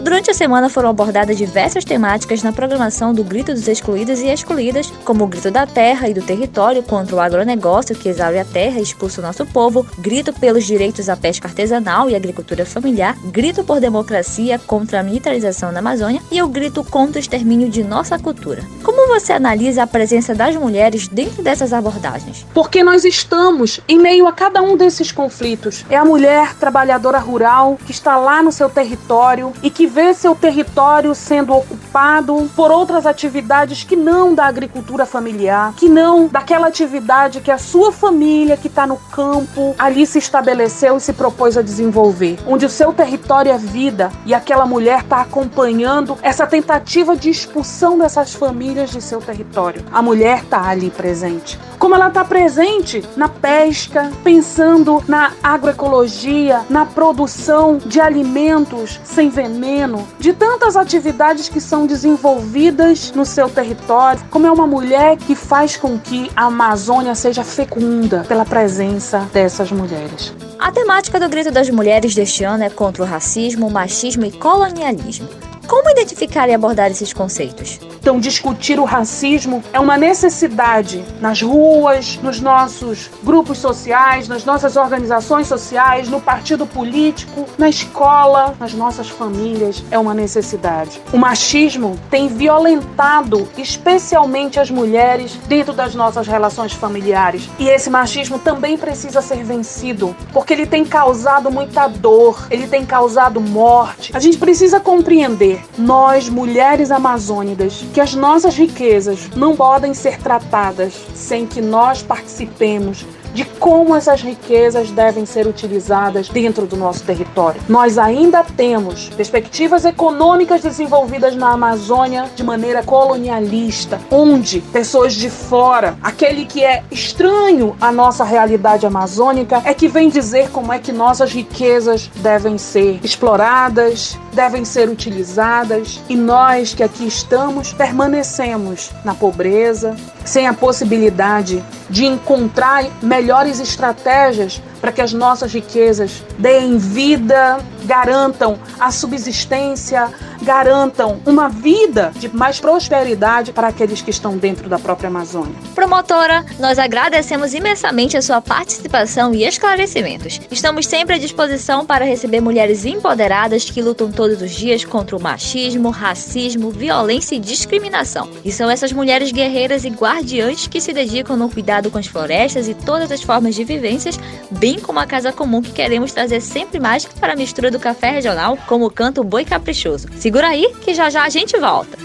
Durante 0.04 0.30
a 0.30 0.34
semana 0.34 0.68
foram 0.68 0.90
abordadas 0.90 1.38
diversas 1.38 1.86
temáticas 1.86 2.44
na 2.44 2.52
programação 2.52 3.14
do 3.14 3.24
Grito 3.24 3.54
dos 3.54 3.70
Excluídos 3.70 4.20
e 4.20 4.28
Excluídas, 4.28 4.92
como 5.06 5.24
o 5.24 5.28
Grito 5.28 5.50
da 5.50 5.66
Terra 5.66 6.10
e 6.10 6.14
do 6.14 6.22
Território 6.22 6.84
contra 6.84 7.16
o 7.16 7.22
agronegócio 7.22 7.96
que 7.96 8.10
exaure 8.10 8.38
a 8.38 8.44
terra 8.44 8.80
e 8.80 8.84
expulsa 8.84 9.22
o 9.22 9.24
nosso 9.24 9.46
povo, 9.46 9.88
Grito 10.00 10.34
pelos 10.34 10.66
direitos 10.66 11.08
à 11.08 11.16
pesca 11.16 11.48
artesanal 11.48 12.10
e 12.10 12.18
agricultura 12.18 12.66
familiar, 12.66 13.16
Grito 13.28 13.64
por 13.64 13.80
democracia 13.80 14.60
contra 14.60 15.00
a 15.00 15.04
militarização 15.04 15.72
na 15.72 15.80
Amazônia 15.80 16.22
e 16.30 16.42
o 16.42 16.50
Grito 16.50 16.84
contra 16.84 17.18
o 17.18 17.22
extermínio 17.22 17.70
de 17.70 17.82
nossa 17.82 18.20
cultura. 18.20 18.62
Como 18.84 19.08
você 19.08 19.32
analisa 19.32 19.84
a 19.84 19.88
presença 19.88 20.36
das 20.36 20.54
mulheres 20.58 21.08
dentro 21.08 21.42
dessas 21.42 21.72
abordagens? 21.72 22.46
Porque 22.54 22.84
nós 22.84 23.06
estamos 23.06 23.80
em 23.88 23.98
meio 23.98 24.28
a 24.28 24.34
cada 24.34 24.62
um 24.62 24.76
desses 24.76 25.14
conflitos. 25.14 25.86
É 25.90 25.96
a 25.96 26.04
mulher 26.04 26.56
trabalhadora 26.56 27.20
rural 27.20 27.80
que 27.86 27.94
está 27.94 28.18
lá 28.18 28.44
no 28.44 28.52
seu 28.52 28.70
território 28.70 29.54
e 29.64 29.70
que 29.70 29.93
vê 29.94 30.12
seu 30.12 30.34
território 30.34 31.14
sendo 31.14 31.54
ocupado 31.54 32.50
por 32.56 32.72
outras 32.72 33.06
atividades 33.06 33.84
que 33.84 33.96
não 33.96 34.34
da 34.34 34.46
agricultura 34.46 35.06
familiar, 35.06 35.74
que 35.78 35.88
não 35.88 36.28
daquela 36.28 36.68
atividade 36.68 37.42
que 37.42 37.52
a 37.52 37.60
sua 37.60 37.92
família 37.92 38.58
que 38.58 38.68
está 38.68 38.88
no 38.88 38.98
campo 39.12 39.76
ali 39.78 40.08
se 40.08 40.18
estabeleceu 40.18 40.98
e 40.98 41.00
se 41.00 41.14
propôs 41.14 41.56
a 41.58 41.62
desenvolver, 41.62 42.40
onde 42.48 42.66
o 42.66 42.70
seu 42.70 42.92
território 42.92 43.52
é 43.52 43.58
vida 43.58 44.12
e 44.26 44.34
aquela 44.34 44.66
mulher 44.66 45.02
está 45.02 45.22
acompanhando 45.22 46.18
essa 46.24 46.48
tentativa 46.48 47.16
de 47.16 47.30
expulsão 47.30 47.96
dessas 47.96 48.34
famílias 48.34 48.90
de 48.90 49.00
seu 49.00 49.22
território. 49.22 49.86
A 49.92 50.02
mulher 50.02 50.40
está 50.40 50.68
ali 50.68 50.90
presente. 50.90 51.60
Como 51.78 51.94
ela 51.94 52.08
está 52.08 52.26
presente 52.26 53.04
na 53.16 53.30
pesca, 53.30 54.10
pensando 54.24 55.04
na 55.08 55.34
agroecologia, 55.44 56.62
na 56.68 56.86
produção 56.86 57.78
de 57.78 58.00
alimentos 58.00 59.00
sem 59.04 59.30
veneno 59.30 59.83
de 60.20 60.34
tantas 60.34 60.76
atividades 60.76 61.50
que 61.50 61.60
são 61.60 61.86
desenvolvidas 61.86 63.12
no 63.12 63.26
seu 63.26 63.50
território, 63.50 64.24
como 64.30 64.48
é 64.48 64.52
uma 64.52 64.68
mulher 64.68 65.18
que 65.18 65.36
faz 65.36 65.76
com 65.78 66.00
que 66.00 66.32
a 66.36 66.46
Amazônia 66.46 67.16
seja 67.16 67.44
fecunda 67.44 68.24
pela 68.28 68.46
presença 68.46 69.20
dessas 69.34 69.72
mulheres. 69.72 70.34
A 70.60 70.72
temática 70.72 71.20
do 71.20 71.28
Grito 71.28 71.52
das 71.52 71.70
Mulheres 71.70 72.16
deste 72.16 72.44
ano 72.44 72.64
é 72.64 72.70
contra 72.70 73.04
o 73.04 73.06
racismo, 73.06 73.70
machismo 73.70 74.26
e 74.26 74.32
colonialismo. 74.32 75.28
Como 75.68 75.90
identificar 75.90 76.50
e 76.50 76.54
abordar 76.54 76.92
esses 76.92 77.14
conceitos? 77.14 77.80
Então, 78.04 78.20
discutir 78.20 78.80
o 78.80 78.84
racismo 78.84 79.64
é 79.72 79.80
uma 79.80 79.98
necessidade 79.98 81.04
nas 81.22 81.42
ruas, 81.42 82.20
nos 82.22 82.42
nossos 82.42 83.10
grupos 83.24 83.60
sociais, 83.60 84.28
nas 84.28 84.44
nossas 84.44 84.76
organizações 84.76 85.48
sociais, 85.48 86.10
no 86.10 86.20
partido 86.20 86.66
político, 86.66 87.46
na 87.58 87.70
escola, 87.70 88.56
nas 88.60 88.74
nossas 88.74 89.08
famílias. 89.08 89.82
É 89.90 89.98
uma 89.98 90.14
necessidade. 90.14 91.02
O 91.14 91.18
machismo 91.18 91.98
tem 92.10 92.28
violentado 92.28 93.48
especialmente 93.58 94.60
as 94.60 94.70
mulheres 94.70 95.38
dentro 95.48 95.72
das 95.72 95.96
nossas 95.96 96.28
relações 96.28 96.74
familiares. 96.74 97.50
E 97.58 97.70
esse 97.70 97.90
machismo 97.90 98.38
também 98.38 98.78
precisa 98.78 99.22
ser 99.22 99.46
vencido, 99.46 100.14
porque 100.34 100.52
ele 100.52 100.66
tem 100.66 100.84
causado 100.84 101.50
muita 101.50 101.88
dor, 101.88 102.48
ele 102.52 102.68
tem 102.68 102.86
causado 102.86 103.40
morte. 103.40 104.12
A 104.14 104.20
gente 104.20 104.38
precisa 104.38 104.78
compreender, 104.80 105.53
nós, 105.78 106.30
mulheres 106.30 106.92
amazônicas, 106.92 107.84
que 107.94 108.02
as 108.02 108.14
nossas 108.14 108.56
riquezas 108.56 109.30
não 109.36 109.56
podem 109.56 109.94
ser 109.94 110.18
tratadas 110.20 110.94
sem 111.14 111.46
que 111.46 111.62
nós 111.62 112.02
participemos 112.02 113.06
de 113.34 113.44
como 113.46 113.96
essas 113.96 114.22
riquezas 114.22 114.92
devem 114.92 115.26
ser 115.26 115.48
utilizadas 115.48 116.30
dentro 116.30 116.66
do 116.68 116.78
nosso 116.78 117.04
território. 117.04 117.60
Nós 117.68 117.98
ainda 117.98 118.44
temos 118.44 119.10
perspectivas 119.10 119.86
econômicas 119.86 120.62
desenvolvidas 120.62 121.36
na 121.36 121.52
Amazônia 121.52 122.30
de 122.36 122.44
maneira 122.44 122.84
colonialista, 122.84 124.00
onde 124.12 124.62
pessoas 124.62 125.14
de 125.14 125.30
fora, 125.30 125.98
aquele 126.02 126.46
que 126.46 126.64
é 126.64 126.84
estranho 126.92 127.76
à 127.82 127.92
nossa 127.92 128.24
realidade 128.24 128.86
amazônica, 128.86 129.62
é 129.66 129.74
que 129.74 129.88
vem 129.88 130.10
dizer 130.10 130.50
como 130.52 130.72
é 130.72 130.78
que 130.78 130.92
nossas 130.92 131.32
riquezas 131.32 132.10
devem 132.18 132.58
ser 132.58 133.00
exploradas, 133.04 134.18
devem 134.34 134.66
ser 134.66 134.90
utilizadas, 134.90 136.02
e 136.10 136.16
nós 136.16 136.74
que 136.74 136.84
aqui 136.84 137.08
estamos 137.08 137.72
permanecemos 137.74 138.92
na 139.06 139.14
pobreza, 139.14 139.96
sem 140.26 140.48
a 140.48 140.54
possibilidade 140.54 141.64
de 141.90 142.06
encontrar 142.06 142.84
melhores 143.02 143.60
estratégias 143.60 144.62
para 144.84 144.92
que 144.92 145.02
as 145.02 145.14
nossas 145.14 145.54
riquezas 145.54 146.22
deem 146.38 146.78
vida, 146.78 147.58
garantam 147.86 148.60
a 148.78 148.92
subsistência, 148.92 150.12
garantam 150.42 151.22
uma 151.26 151.48
vida 151.48 152.12
de 152.20 152.28
mais 152.28 152.60
prosperidade 152.60 153.54
para 153.54 153.70
aqueles 153.70 154.02
que 154.02 154.10
estão 154.10 154.38
dentro 154.38 154.68
da 154.68 154.78
própria 154.78 155.08
Amazônia. 155.08 155.56
Promotora, 155.74 156.46
nós 156.60 156.78
agradecemos 156.78 157.54
imensamente 157.54 158.18
a 158.18 158.22
sua 158.22 158.42
participação 158.42 159.34
e 159.34 159.46
esclarecimentos. 159.46 160.42
Estamos 160.52 160.86
sempre 160.86 161.16
à 161.16 161.18
disposição 161.18 161.86
para 161.86 162.04
receber 162.04 162.42
mulheres 162.42 162.84
empoderadas 162.84 163.70
que 163.70 163.82
lutam 163.82 164.12
todos 164.12 164.42
os 164.42 164.52
dias 164.52 164.84
contra 164.84 165.16
o 165.16 165.22
machismo, 165.22 165.92
racismo, 165.92 166.72
violência 166.72 167.36
e 167.36 167.40
discriminação. 167.40 168.30
E 168.44 168.52
são 168.52 168.70
essas 168.70 168.92
mulheres 168.92 169.32
guerreiras 169.32 169.86
e 169.86 169.90
guardiãs 169.90 170.68
que 170.68 170.82
se 170.82 170.92
dedicam 170.92 171.38
no 171.38 171.50
cuidado 171.50 171.90
com 171.90 171.98
as 171.98 172.08
florestas 172.08 172.68
e 172.68 172.74
todas 172.74 173.14
as 173.14 173.22
formas 173.22 173.56
de 173.56 173.64
vivências, 173.64 174.20
bem 174.52 174.73
como 174.80 175.00
a 175.00 175.06
casa 175.06 175.32
comum 175.32 175.62
que 175.62 175.72
queremos 175.72 176.12
trazer 176.12 176.42
sempre 176.42 176.80
mais 176.80 177.06
para 177.06 177.34
a 177.34 177.36
mistura 177.36 177.72
do 177.72 177.80
café 177.80 178.12
regional, 178.12 178.58
como 178.68 178.86
o 178.86 179.24
Boi 179.24 179.46
Caprichoso. 179.46 180.08
Segura 180.18 180.48
aí 180.50 180.74
que 180.82 180.94
já 180.94 181.10
já 181.10 181.24
a 181.24 181.30
gente 181.30 181.58
volta. 181.58 181.98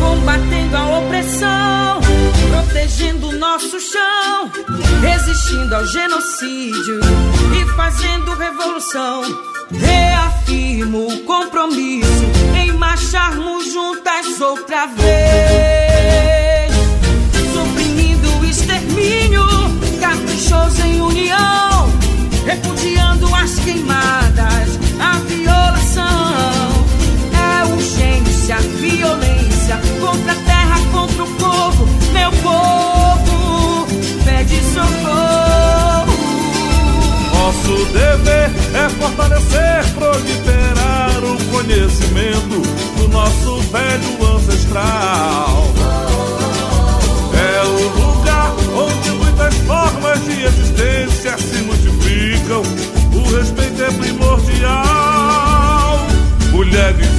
Combatendo 0.00 0.76
a 0.76 0.98
opressão, 0.98 2.00
protegendo 2.50 3.28
o 3.28 3.32
nosso 3.32 3.80
chão, 3.80 4.50
resistindo 5.00 5.74
ao 5.74 5.86
genocídio 5.86 7.00
e 7.60 7.76
fazendo 7.76 8.34
revolução. 8.34 9.22
Reafirmo 9.72 11.06
o 11.06 11.20
compromisso 11.20 12.24
em 12.60 12.72
marcharmos 12.72 13.72
juntas 13.72 14.40
outra 14.40 14.86
vez, 14.86 16.29
repudiando 22.44 23.34
as 23.34 23.54
queimadas, 23.60 24.78
a 24.98 25.18
violação. 25.20 26.04
É 27.32 27.64
urgência, 27.72 28.56
violência 28.56 29.80
contra 30.00 30.32
a 30.32 30.36
terra, 30.36 30.78
contra 30.92 31.24
o 31.24 31.26
povo, 31.36 31.86
meu 32.12 32.30
povo 32.42 33.86
pede 34.24 34.60
socorro. 34.74 36.20
Nosso 37.32 37.84
dever 37.92 38.50
é 38.74 38.88
fortalecer, 38.88 39.84
proliferar 39.94 41.24
o 41.24 41.36
conhecimento 41.50 42.62
do 42.96 43.08
nosso 43.08 43.60
velho 43.70 44.36
ancestral. 44.36 45.29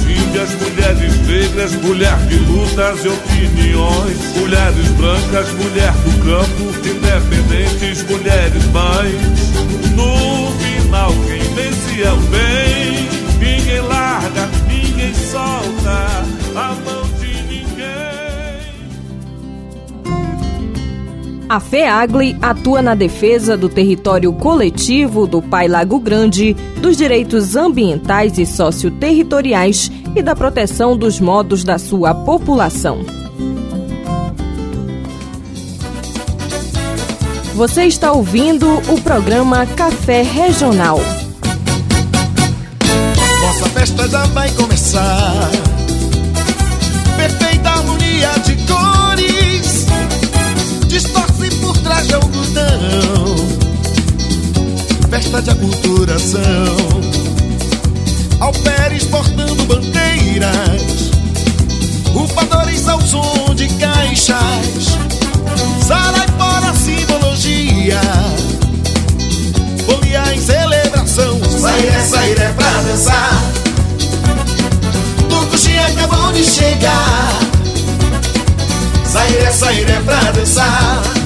Índias, 0.06 0.50
mulheres 0.54 1.18
negras, 1.26 1.72
mulher 1.76 2.16
de 2.26 2.36
lutas 2.36 3.04
e 3.04 3.08
opiniões. 3.08 4.36
Mulheres 4.36 4.88
brancas, 4.96 5.52
mulher 5.52 5.92
do 5.92 6.24
campo, 6.24 6.88
independentes, 6.88 8.02
mulheres 8.04 8.64
mães. 8.66 9.52
No 9.94 10.52
final, 10.58 11.12
quem 11.26 11.42
vence 11.54 12.02
é 12.02 12.12
o 12.12 12.16
bem. 12.16 13.08
Ninguém 13.38 13.80
larga, 13.80 14.48
ninguém 14.68 15.14
solta 15.14 16.24
a 16.54 16.74
mão 16.84 17.01
A 21.52 21.60
FEAGLE 21.60 22.34
atua 22.40 22.80
na 22.80 22.94
defesa 22.94 23.58
do 23.58 23.68
território 23.68 24.32
coletivo 24.32 25.26
do 25.26 25.42
Pai 25.42 25.68
Lago 25.68 26.00
Grande, 26.00 26.54
dos 26.80 26.96
direitos 26.96 27.56
ambientais 27.56 28.38
e 28.38 28.46
socioterritoriais 28.46 29.92
e 30.16 30.22
da 30.22 30.34
proteção 30.34 30.96
dos 30.96 31.20
modos 31.20 31.62
da 31.62 31.76
sua 31.76 32.14
população. 32.14 33.04
Você 37.54 37.84
está 37.84 38.12
ouvindo 38.12 38.66
o 38.90 38.98
programa 39.02 39.66
Café 39.66 40.22
Regional. 40.22 40.98
Nossa 43.42 43.68
festa 43.68 44.08
já 44.08 44.24
vai 44.28 44.50
começar. 44.52 45.50
Perfeita 47.18 47.68
harmonia 47.68 48.30
de 48.42 48.51
algodão. 52.14 53.36
Festa 55.10 55.42
de 55.42 55.50
aculturação. 55.50 56.40
Ao 58.40 58.52
pé 58.52 58.94
exportando 58.94 59.64
bandeiras. 59.64 61.10
Rufadores 62.12 62.88
ao 62.88 63.00
som 63.00 63.54
de 63.54 63.68
caixas. 63.74 64.98
Sarai 65.86 66.26
fora 66.38 66.74
simbologia. 66.74 68.00
Folia 69.86 70.34
em 70.34 70.40
celebração. 70.40 71.40
Sairé, 71.60 72.00
sairé 72.00 72.52
pra 72.52 72.70
dançar. 72.82 73.42
Tucuxi 75.28 75.78
acabou 75.78 76.32
de 76.32 76.44
chegar. 76.44 77.38
Sairé, 79.04 79.50
sairé 79.50 80.00
pra 80.00 80.32
dançar. 80.32 81.21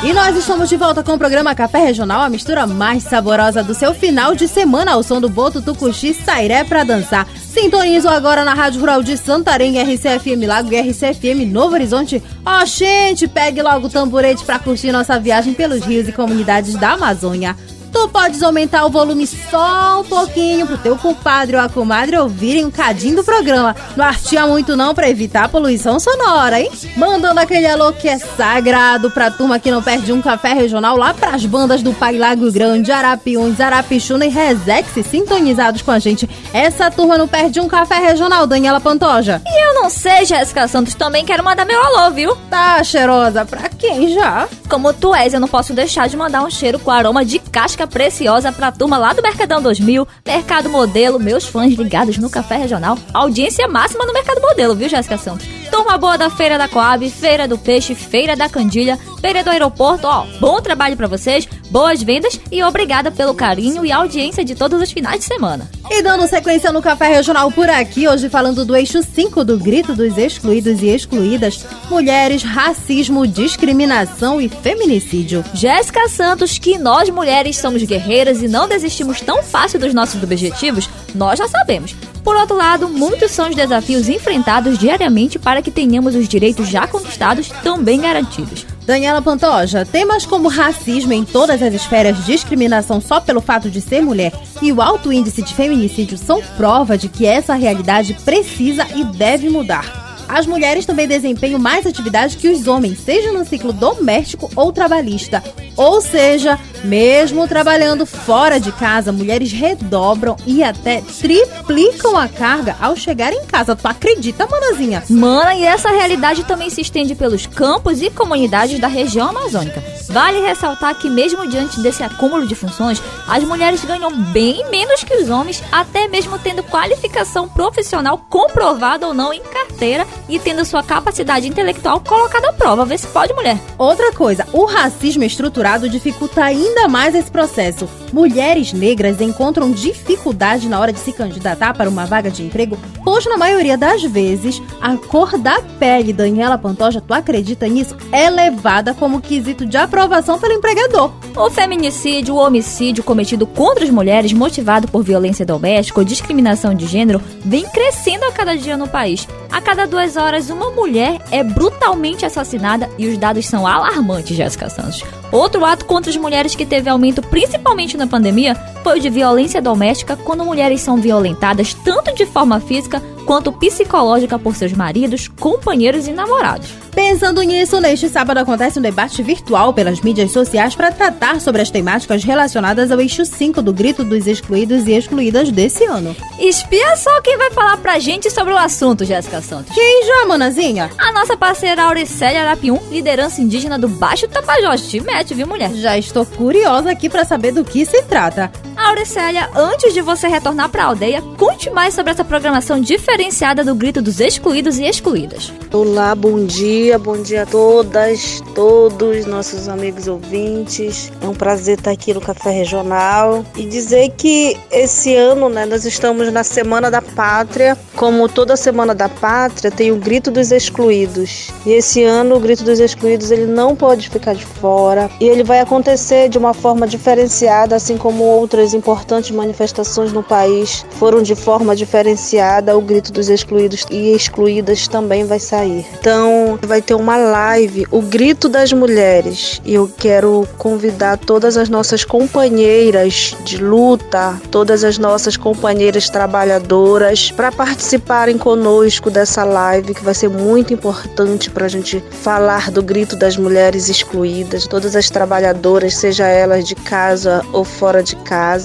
E 0.00 0.12
nós 0.12 0.36
estamos 0.36 0.68
de 0.68 0.76
volta 0.76 1.02
com 1.02 1.14
o 1.14 1.18
programa 1.18 1.56
Café 1.56 1.78
Regional, 1.78 2.22
a 2.22 2.28
mistura 2.30 2.68
mais 2.68 3.02
saborosa 3.02 3.64
do 3.64 3.74
seu 3.74 3.92
final 3.92 4.32
de 4.32 4.46
semana 4.46 4.92
ao 4.92 5.02
som 5.02 5.20
do 5.20 5.28
Boto 5.28 5.60
Tucuxi 5.60 6.14
Sairé 6.14 6.62
pra 6.62 6.84
dançar. 6.84 7.26
Sintonizo 7.36 8.08
agora 8.08 8.44
na 8.44 8.54
Rádio 8.54 8.78
Rural 8.78 9.02
de 9.02 9.16
Santarém, 9.16 9.82
RCFM 9.82 10.46
Lago 10.46 10.72
e 10.72 10.80
RCFM 10.80 11.44
Novo 11.50 11.74
Horizonte. 11.74 12.22
Ó, 12.46 12.64
gente, 12.64 13.26
pegue 13.26 13.60
logo 13.60 13.88
o 13.88 13.90
tamborete 13.90 14.44
pra 14.44 14.60
curtir 14.60 14.92
nossa 14.92 15.18
viagem 15.18 15.52
pelos 15.52 15.84
rios 15.84 16.06
e 16.06 16.12
comunidades 16.12 16.76
da 16.76 16.92
Amazônia. 16.92 17.56
Tu 17.92 18.08
podes 18.08 18.42
aumentar 18.42 18.84
o 18.84 18.90
volume 18.90 19.26
só 19.26 20.00
um 20.00 20.04
pouquinho 20.04 20.66
pro 20.66 20.78
teu 20.78 20.96
compadre 20.96 21.56
ou 21.56 21.62
a 21.62 21.68
comadre 21.68 22.16
ouvirem 22.18 22.64
um 22.64 22.70
cadinho 22.70 23.16
do 23.16 23.24
programa. 23.24 23.74
Não 23.96 24.04
artia 24.04 24.46
muito 24.46 24.76
não 24.76 24.94
pra 24.94 25.08
evitar 25.08 25.44
a 25.44 25.48
poluição 25.48 25.98
sonora, 25.98 26.60
hein? 26.60 26.70
Mandando 26.96 27.40
aquele 27.40 27.66
alô 27.66 27.92
que 27.92 28.08
é 28.08 28.18
sagrado 28.18 29.10
pra 29.10 29.30
turma 29.30 29.58
que 29.58 29.70
não 29.70 29.82
perde 29.82 30.12
um 30.12 30.20
café 30.20 30.52
regional 30.52 30.96
lá 30.96 31.14
pras 31.14 31.44
bandas 31.46 31.82
do 31.82 31.92
Pai 31.92 32.16
Lago 32.18 32.50
Grande, 32.52 32.92
Arapiuns, 32.92 33.60
Arapixuna 33.60 34.26
e 34.26 34.28
Resex 34.28 34.88
sintonizados 35.06 35.82
com 35.82 35.90
a 35.90 35.98
gente. 35.98 36.28
Essa 36.52 36.90
turma 36.90 37.16
não 37.16 37.28
perde 37.28 37.60
um 37.60 37.68
café 37.68 37.98
regional, 37.98 38.46
Daniela 38.46 38.80
Pantoja. 38.80 39.42
E 39.46 39.68
eu 39.68 39.74
não 39.74 39.88
sei, 39.90 40.24
Jéssica 40.24 40.68
Santos, 40.68 40.94
também 40.94 41.24
quero 41.24 41.44
mandar 41.44 41.64
meu 41.64 41.82
alô, 41.82 42.10
viu? 42.10 42.36
Tá 42.50 42.82
cheirosa 42.84 43.44
pra 43.44 43.68
quem 43.68 44.12
já? 44.12 44.48
Como 44.68 44.92
tu 44.92 45.14
és, 45.14 45.32
eu 45.32 45.40
não 45.40 45.48
posso 45.48 45.72
deixar 45.72 46.08
de 46.08 46.16
mandar 46.16 46.42
um 46.42 46.50
cheiro 46.50 46.78
com 46.78 46.90
aroma 46.90 47.24
de 47.24 47.38
casca 47.38 47.77
preciosa 47.86 48.50
pra 48.52 48.72
turma 48.72 48.98
lá 48.98 49.12
do 49.12 49.22
Mercadão 49.22 49.62
2000, 49.62 50.06
Mercado 50.26 50.68
Modelo, 50.68 51.18
meus 51.18 51.46
fãs 51.46 51.74
ligados 51.74 52.18
no 52.18 52.30
Café 52.30 52.56
Regional. 52.56 52.98
Audiência 53.12 53.68
máxima 53.68 54.04
no 54.04 54.12
Mercado 54.12 54.40
Modelo, 54.40 54.74
viu, 54.74 54.88
Jéssica 54.88 55.16
Santos? 55.16 55.46
Turma 55.70 55.98
boa 55.98 56.16
da 56.16 56.30
Feira 56.30 56.56
da 56.56 56.66
Coab, 56.66 57.08
Feira 57.10 57.46
do 57.46 57.58
Peixe, 57.58 57.94
Feira 57.94 58.34
da 58.34 58.48
Candilha, 58.48 58.98
Feira 59.20 59.44
do 59.44 59.50
Aeroporto, 59.50 60.06
ó, 60.06 60.24
bom 60.40 60.60
trabalho 60.60 60.96
para 60.96 61.06
vocês, 61.06 61.46
boas 61.70 62.02
vendas 62.02 62.40
e 62.50 62.62
obrigada 62.62 63.10
pelo 63.10 63.34
carinho 63.34 63.84
e 63.84 63.92
audiência 63.92 64.44
de 64.44 64.54
todos 64.54 64.80
os 64.80 64.90
finais 64.90 65.20
de 65.20 65.24
semana. 65.24 65.68
E 65.90 66.02
dando 66.02 66.26
sequência 66.26 66.72
no 66.72 66.82
Café 66.82 67.08
Regional 67.08 67.50
por 67.50 67.68
aqui, 67.68 68.08
hoje 68.08 68.28
falando 68.28 68.64
do 68.64 68.76
eixo 68.76 69.02
5 69.02 69.44
do 69.44 69.58
grito 69.58 69.94
dos 69.94 70.16
excluídos 70.16 70.82
e 70.82 70.88
excluídas, 70.88 71.64
mulheres, 71.90 72.42
racismo, 72.42 73.26
discriminação 73.26 74.40
e 74.40 74.48
feminicídio. 74.48 75.44
Jéssica 75.52 76.08
Santos, 76.08 76.58
que 76.58 76.78
nós 76.78 77.08
mulheres 77.10 77.56
somos 77.56 77.67
guerreiras 77.82 78.42
e 78.42 78.48
não 78.48 78.68
desistimos 78.68 79.20
tão 79.20 79.42
fácil 79.42 79.78
dos 79.78 79.94
nossos 79.94 80.22
objetivos, 80.22 80.88
nós 81.14 81.38
já 81.38 81.48
sabemos. 81.48 81.94
Por 82.24 82.36
outro 82.36 82.56
lado, 82.56 82.88
muitos 82.88 83.30
são 83.30 83.48
os 83.48 83.56
desafios 83.56 84.08
enfrentados 84.08 84.78
diariamente 84.78 85.38
para 85.38 85.62
que 85.62 85.70
tenhamos 85.70 86.14
os 86.14 86.28
direitos 86.28 86.68
já 86.68 86.86
conquistados 86.86 87.48
também 87.62 88.00
garantidos. 88.00 88.66
Daniela 88.84 89.20
Pantoja, 89.20 89.84
temas 89.84 90.24
como 90.24 90.48
racismo 90.48 91.12
em 91.12 91.24
todas 91.24 91.62
as 91.62 91.74
esferas, 91.74 92.24
discriminação 92.24 93.00
só 93.00 93.20
pelo 93.20 93.40
fato 93.40 93.70
de 93.70 93.80
ser 93.80 94.00
mulher 94.02 94.32
e 94.62 94.72
o 94.72 94.80
alto 94.80 95.12
índice 95.12 95.42
de 95.42 95.54
feminicídio 95.54 96.16
são 96.16 96.42
prova 96.56 96.96
de 96.96 97.08
que 97.08 97.26
essa 97.26 97.54
realidade 97.54 98.14
precisa 98.24 98.86
e 98.94 99.04
deve 99.04 99.50
mudar. 99.50 100.07
As 100.28 100.46
mulheres 100.46 100.84
também 100.84 101.08
desempenham 101.08 101.58
mais 101.58 101.86
atividades 101.86 102.36
que 102.36 102.48
os 102.48 102.66
homens, 102.68 103.00
seja 103.00 103.32
no 103.32 103.46
ciclo 103.46 103.72
doméstico 103.72 104.50
ou 104.54 104.72
trabalhista. 104.72 105.42
Ou 105.76 106.00
seja, 106.00 106.58
mesmo 106.84 107.48
trabalhando 107.48 108.04
fora 108.04 108.58
de 108.58 108.70
casa, 108.72 109.12
mulheres 109.12 109.52
redobram 109.52 110.36
e 110.46 110.62
até 110.62 111.00
triplicam 111.00 112.16
a 112.16 112.28
carga 112.28 112.76
ao 112.80 112.96
chegar 112.96 113.32
em 113.32 113.44
casa. 113.46 113.74
Tu 113.74 113.86
acredita, 113.86 114.46
manazinha? 114.46 115.02
Mana, 115.08 115.54
e 115.54 115.64
essa 115.64 115.88
realidade 115.88 116.44
também 116.44 116.68
se 116.68 116.80
estende 116.80 117.14
pelos 117.14 117.46
campos 117.46 118.02
e 118.02 118.10
comunidades 118.10 118.78
da 118.78 118.88
região 118.88 119.28
amazônica. 119.28 119.82
Vale 120.08 120.40
ressaltar 120.40 120.94
que, 120.94 121.10
mesmo 121.10 121.46
diante 121.46 121.80
desse 121.80 122.02
acúmulo 122.02 122.46
de 122.46 122.54
funções, 122.54 123.02
as 123.26 123.44
mulheres 123.44 123.84
ganham 123.84 124.10
bem 124.10 124.68
menos 124.70 125.04
que 125.04 125.14
os 125.14 125.28
homens, 125.28 125.62
até 125.70 126.08
mesmo 126.08 126.38
tendo 126.38 126.62
qualificação 126.62 127.48
profissional 127.48 128.18
comprovada 128.28 129.06
ou 129.06 129.12
não 129.12 129.32
em 129.32 129.42
carteira 129.42 130.06
e 130.28 130.38
tendo 130.38 130.64
sua 130.64 130.82
capacidade 130.82 131.46
intelectual 131.46 132.00
colocada 132.00 132.48
à 132.50 132.52
prova. 132.52 132.84
Vê 132.84 132.96
se 132.96 133.06
pode, 133.08 133.34
mulher. 133.34 133.58
Outra 133.76 134.12
coisa, 134.12 134.46
o 134.52 134.64
racismo 134.64 135.24
estruturado 135.24 135.88
dificulta 135.88 136.42
ainda 136.42 136.88
mais 136.88 137.14
esse 137.14 137.30
processo. 137.30 137.88
Mulheres 138.12 138.72
negras 138.72 139.20
encontram 139.20 139.70
dificuldade 139.70 140.68
na 140.68 140.80
hora 140.80 140.92
de 140.92 141.00
se 141.00 141.12
candidatar 141.12 141.74
para 141.74 141.90
uma 141.90 142.06
vaga 142.06 142.30
de 142.30 142.42
emprego, 142.42 142.78
pois 143.04 143.24
na 143.26 143.36
maioria 143.36 143.76
das 143.76 144.02
vezes 144.02 144.62
a 144.80 144.96
cor 144.96 145.36
da 145.38 145.60
pele, 145.78 146.12
Daniela 146.12 146.58
Pantoja, 146.58 147.00
tu 147.00 147.12
acredita 147.12 147.68
nisso? 147.68 147.96
É 148.10 148.30
levada 148.30 148.94
como 148.94 149.20
quesito 149.20 149.66
de 149.66 149.76
aprovação 149.76 150.38
pelo 150.38 150.54
empregador. 150.54 151.12
O 151.36 151.50
feminicídio, 151.50 152.34
o 152.34 152.38
homicídio 152.38 153.04
cometido 153.04 153.46
contra 153.46 153.84
as 153.84 153.90
mulheres 153.90 154.32
motivado 154.32 154.88
por 154.88 155.02
violência 155.02 155.44
doméstica 155.44 156.00
ou 156.00 156.04
discriminação 156.04 156.74
de 156.74 156.86
gênero 156.86 157.20
vem 157.44 157.64
crescendo 157.68 158.24
a 158.24 158.32
cada 158.32 158.56
dia 158.56 158.76
no 158.76 158.88
país. 158.88 159.28
A 159.50 159.60
cada 159.60 159.86
duas 159.86 160.16
horas, 160.16 160.50
uma 160.50 160.70
mulher 160.70 161.20
é 161.30 161.42
brutalmente 161.42 162.24
assassinada 162.24 162.88
e 162.98 163.06
os 163.06 163.18
dados 163.18 163.46
são 163.46 163.66
alarmantes, 163.66 164.36
Jéssica 164.36 164.68
Santos. 164.68 165.04
Outro 165.30 165.64
ato 165.64 165.84
contra 165.84 166.10
as 166.10 166.16
mulheres 166.16 166.54
que 166.54 166.64
teve 166.64 166.88
aumento 166.88 167.20
principalmente 167.22 167.96
na 167.98 168.06
pandemia 168.06 168.54
foi 168.82 168.98
o 168.98 169.00
de 169.00 169.10
violência 169.10 169.60
doméstica, 169.60 170.16
quando 170.16 170.44
mulheres 170.44 170.80
são 170.80 170.96
violentadas 170.96 171.74
tanto 171.74 172.14
de 172.14 172.24
forma 172.24 172.60
física 172.60 173.02
quanto 173.28 173.52
psicológica 173.52 174.38
por 174.38 174.56
seus 174.56 174.72
maridos, 174.72 175.28
companheiros 175.28 176.08
e 176.08 176.12
namorados. 176.12 176.70
Pensando 176.94 177.42
nisso, 177.42 177.78
neste 177.78 178.08
sábado 178.08 178.38
acontece 178.38 178.78
um 178.78 178.82
debate 178.82 179.22
virtual 179.22 179.74
pelas 179.74 180.00
mídias 180.00 180.32
sociais 180.32 180.74
para 180.74 180.90
tratar 180.90 181.38
sobre 181.38 181.60
as 181.60 181.70
temáticas 181.70 182.24
relacionadas 182.24 182.90
ao 182.90 182.98
eixo 182.98 183.26
5 183.26 183.60
do 183.60 183.70
Grito 183.70 184.02
dos 184.02 184.26
Excluídos 184.26 184.88
e 184.88 184.92
Excluídas 184.92 185.52
desse 185.52 185.84
ano. 185.84 186.16
Espia 186.38 186.96
só 186.96 187.20
quem 187.20 187.36
vai 187.36 187.50
falar 187.50 187.76
pra 187.76 187.98
gente 187.98 188.30
sobre 188.30 188.54
o 188.54 188.56
assunto, 188.56 189.04
Jéssica 189.04 189.42
Santos. 189.42 189.74
Quem 189.74 190.06
já, 190.06 190.26
manazinha? 190.26 190.90
A 190.96 191.12
nossa 191.12 191.36
parceira 191.36 191.82
Auricélia 191.82 192.40
Arapium, 192.40 192.80
liderança 192.90 193.42
indígena 193.42 193.78
do 193.78 193.88
Baixo 193.88 194.26
Tapajós. 194.26 194.88
Te 194.88 195.00
mete, 195.00 195.34
viu, 195.34 195.46
mulher? 195.46 195.74
Já 195.74 195.98
estou 195.98 196.24
curiosa 196.24 196.90
aqui 196.90 197.10
para 197.10 197.26
saber 197.26 197.52
do 197.52 197.62
que 197.62 197.84
se 197.84 198.02
trata. 198.04 198.50
Auricélia, 198.78 199.50
antes 199.56 199.92
de 199.92 200.00
você 200.00 200.28
retornar 200.28 200.68
para 200.68 200.84
a 200.84 200.86
aldeia, 200.86 201.20
conte 201.36 201.68
mais 201.68 201.94
sobre 201.94 202.12
essa 202.12 202.24
programação 202.24 202.80
diferenciada 202.80 203.64
do 203.64 203.74
Grito 203.74 204.00
dos 204.00 204.20
Excluídos 204.20 204.78
e 204.78 204.84
Excluídas. 204.84 205.52
Olá, 205.72 206.14
bom 206.14 206.46
dia, 206.46 206.96
bom 206.96 207.20
dia 207.20 207.42
a 207.42 207.46
todas, 207.46 208.40
todos 208.54 209.26
nossos 209.26 209.68
amigos 209.68 210.06
ouvintes. 210.06 211.12
É 211.20 211.26
um 211.26 211.34
prazer 211.34 211.76
estar 211.76 211.90
aqui 211.90 212.14
no 212.14 212.20
Café 212.20 212.50
Regional 212.50 213.44
e 213.56 213.66
dizer 213.66 214.10
que 214.16 214.56
esse 214.70 215.14
ano, 215.14 215.48
né, 215.48 215.66
nós 215.66 215.84
estamos 215.84 216.32
na 216.32 216.44
Semana 216.44 216.90
da 216.90 217.02
Pátria. 217.02 217.76
Como 217.96 218.28
toda 218.28 218.56
Semana 218.56 218.94
da 218.94 219.08
Pátria, 219.08 219.72
tem 219.72 219.90
o 219.90 219.96
Grito 219.96 220.30
dos 220.30 220.52
Excluídos. 220.52 221.50
E 221.66 221.72
esse 221.72 222.04
ano 222.04 222.36
o 222.36 222.40
Grito 222.40 222.62
dos 222.62 222.78
Excluídos 222.78 223.32
ele 223.32 223.46
não 223.46 223.74
pode 223.74 224.08
ficar 224.08 224.34
de 224.34 224.46
fora 224.46 225.10
e 225.20 225.26
ele 225.26 225.42
vai 225.42 225.58
acontecer 225.60 226.28
de 226.28 226.38
uma 226.38 226.54
forma 226.54 226.86
diferenciada, 226.86 227.74
assim 227.74 227.98
como 227.98 228.22
outras 228.22 228.67
importantes 228.74 229.30
manifestações 229.30 230.12
no 230.12 230.22
país 230.22 230.84
foram 230.90 231.22
de 231.22 231.34
forma 231.34 231.74
diferenciada. 231.74 232.76
O 232.76 232.80
Grito 232.80 233.12
dos 233.12 233.28
Excluídos 233.28 233.84
e 233.90 234.12
Excluídas 234.12 234.88
também 234.88 235.24
vai 235.24 235.38
sair. 235.38 235.86
Então, 236.00 236.58
vai 236.62 236.82
ter 236.82 236.94
uma 236.94 237.16
live, 237.16 237.86
o 237.90 238.02
Grito 238.02 238.48
das 238.48 238.72
Mulheres, 238.72 239.60
e 239.64 239.74
eu 239.74 239.90
quero 239.98 240.46
convidar 240.56 241.18
todas 241.18 241.56
as 241.56 241.68
nossas 241.68 242.04
companheiras 242.04 243.36
de 243.44 243.58
luta, 243.58 244.40
todas 244.50 244.84
as 244.84 244.98
nossas 244.98 245.36
companheiras 245.36 246.08
trabalhadoras 246.08 247.30
para 247.30 247.52
participarem 247.52 248.38
conosco 248.38 249.10
dessa 249.10 249.44
live 249.44 249.94
que 249.94 250.04
vai 250.04 250.14
ser 250.14 250.28
muito 250.28 250.72
importante 250.72 251.50
para 251.50 251.66
a 251.66 251.68
gente 251.68 252.02
falar 252.22 252.70
do 252.70 252.82
Grito 252.82 253.16
das 253.16 253.36
Mulheres 253.36 253.88
Excluídas, 253.88 254.66
todas 254.66 254.96
as 254.96 255.10
trabalhadoras, 255.10 255.96
seja 255.96 256.26
elas 256.26 256.66
de 256.66 256.74
casa 256.74 257.44
ou 257.52 257.64
fora 257.64 258.02
de 258.02 258.16
casa. 258.16 258.57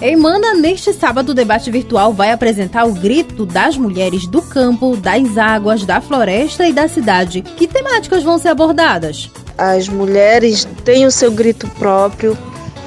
Emana, 0.00 0.54
neste 0.54 0.92
sábado, 0.92 1.30
o 1.30 1.34
debate 1.34 1.70
virtual 1.70 2.12
vai 2.12 2.30
apresentar 2.30 2.84
o 2.84 2.92
grito 2.92 3.46
das 3.46 3.78
mulheres 3.78 4.26
do 4.26 4.42
campo, 4.42 4.94
das 4.96 5.38
águas, 5.38 5.86
da 5.86 6.02
floresta 6.02 6.66
e 6.66 6.72
da 6.72 6.86
cidade. 6.86 7.40
Que 7.40 7.66
temáticas 7.66 8.22
vão 8.22 8.38
ser 8.38 8.48
abordadas? 8.48 9.30
As 9.56 9.88
mulheres 9.88 10.68
têm 10.84 11.06
o 11.06 11.10
seu 11.10 11.30
grito 11.30 11.66
próprio, 11.78 12.36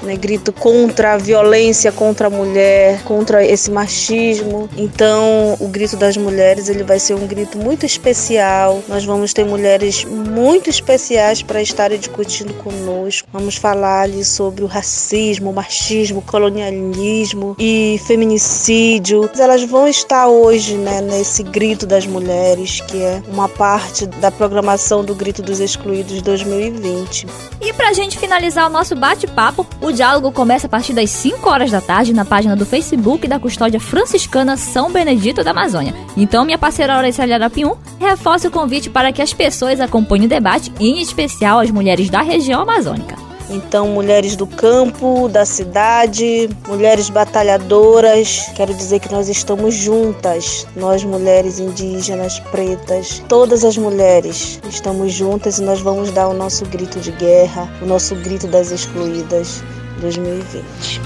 né, 0.02 0.16
grito 0.16 0.52
contra 0.52 1.14
a 1.14 1.18
violência 1.18 1.92
contra 1.92 2.28
a 2.28 2.30
mulher, 2.30 3.04
contra 3.04 3.46
esse 3.46 3.70
machismo. 3.72 4.70
Então, 4.78 5.56
o 5.60 5.68
grito 5.68 5.98
das 5.98 6.18
mulheres 6.18 6.70
ele 6.70 6.84
vai 6.84 7.00
ser 7.00 7.14
um 7.14 7.28
grito 7.28 7.58
muito 7.58 7.86
especial. 7.86 8.82
Nós 8.88 9.06
vamos 9.06 9.34
ter 9.34 9.46
mulheres 9.46 10.06
muito 10.06 10.70
especiais 10.70 11.42
para 11.42 11.62
estarem 11.62 12.00
discutindo 12.00 12.54
conosco. 12.56 13.28
Vamos 13.32 13.56
falar 13.56 14.02
ali 14.02 14.24
sobre 14.24 14.64
o 14.64 14.68
racismo, 14.68 15.50
o 15.50 15.54
machismo, 15.54 16.20
o 16.20 16.22
colonialismo 16.22 17.56
e 17.60 18.00
feminicídio. 18.06 19.30
Elas 19.38 19.64
vão 19.64 19.88
estar 19.88 20.28
hoje, 20.28 20.76
né, 20.76 21.02
nesse 21.02 21.44
grito 21.44 21.86
das 21.86 22.06
mulheres, 22.06 22.82
que 22.82 23.02
é 23.02 23.22
uma 23.28 23.50
parte 23.50 24.06
da 24.06 24.32
programação 24.32 25.04
do 25.04 25.14
Grito 25.16 25.42
dos 25.42 25.60
Excluídos 25.60 26.22
2020. 26.22 27.28
E 27.62 27.74
pra 27.74 27.94
gente 27.94 28.18
finalizar 28.18 28.68
o 28.68 28.70
nosso 28.70 28.96
bate-papo, 28.96 29.66
o 29.82 29.89
diálogo 29.92 30.32
começa 30.32 30.68
a 30.68 30.70
partir 30.70 30.94
das 30.94 31.10
5 31.10 31.50
horas 31.50 31.72
da 31.72 31.82
tarde 31.82 32.14
na 32.14 32.26
página 32.26 32.56
do 32.56 32.66
Facebook 32.66 33.28
da 33.28 33.40
Custódia 33.40 33.80
Franciscana 33.80 34.58
São 34.58 34.92
Benedito 34.92 35.44
da 35.44 35.52
Amazônia. 35.52 35.94
Então, 36.16 36.46
minha 36.46 36.58
parceira 36.58 36.96
Auricélia 36.96 37.36
Arapium 37.36 37.76
reforça 38.00 38.48
o 38.48 38.52
convite 38.52 38.90
para 38.90 39.12
que 39.12 39.22
as 39.22 39.34
pessoas 39.34 39.80
acompanhem 39.80 40.26
o 40.26 40.30
debate, 40.30 40.72
em 40.80 41.02
especial 41.02 41.60
as 41.60 41.72
mulheres 41.72 42.10
da 42.10 42.22
região 42.22 42.62
amazônica. 42.62 43.30
Então, 43.50 43.88
mulheres 43.88 44.36
do 44.36 44.46
campo, 44.46 45.28
da 45.28 45.44
cidade, 45.44 46.48
mulheres 46.68 47.10
batalhadoras, 47.10 48.52
quero 48.56 48.74
dizer 48.76 49.00
que 49.00 49.12
nós 49.12 49.28
estamos 49.28 49.74
juntas, 49.74 50.68
nós 50.76 51.04
mulheres 51.04 51.60
indígenas, 51.60 52.40
pretas, 52.52 53.24
todas 53.28 53.66
as 53.66 53.76
mulheres 53.76 54.60
estamos 54.70 55.12
juntas 55.12 55.58
e 55.58 55.64
nós 55.64 55.82
vamos 55.82 56.12
dar 56.12 56.28
o 56.28 56.34
nosso 56.34 56.64
grito 56.66 57.00
de 57.00 57.12
guerra, 57.12 57.68
o 57.82 57.86
nosso 57.86 58.14
grito 58.16 58.46
das 58.46 58.72
excluídas 58.72 59.64
2020. 60.00 61.02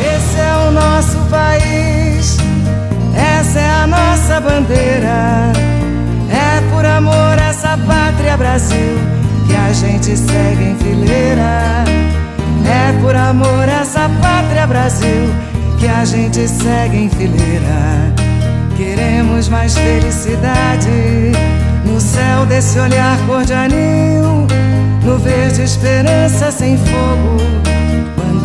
Esse 0.00 0.40
é 0.40 0.68
o 0.68 0.70
nosso 0.70 1.18
país, 1.30 2.36
essa 3.14 3.58
é 3.58 3.70
a 3.70 3.86
nossa 3.86 4.40
bandeira. 4.40 5.52
É 6.30 6.60
por 6.70 6.84
amor 6.84 7.38
a 7.38 7.48
essa 7.48 7.78
pátria 7.78 8.36
Brasil 8.36 8.98
que 9.46 9.56
a 9.56 9.72
gente 9.72 10.16
segue 10.16 10.64
em 10.64 10.76
fileira. 10.76 11.84
É 12.66 12.92
por 13.00 13.16
amor 13.16 13.68
a 13.68 13.80
essa 13.80 14.08
pátria 14.20 14.66
Brasil 14.66 15.32
que 15.78 15.86
a 15.86 16.04
gente 16.04 16.46
segue 16.46 16.96
em 16.96 17.08
fileira. 17.10 18.12
Queremos 18.76 19.48
mais 19.48 19.76
felicidade 19.76 21.32
no 21.84 22.00
céu 22.00 22.46
desse 22.46 22.78
olhar 22.78 23.18
cor 23.26 23.44
de 23.44 23.52
anil, 23.52 24.46
no 25.02 25.18
verde 25.18 25.62
esperança 25.62 26.50
sem 26.52 26.76
fogo, 26.76 27.38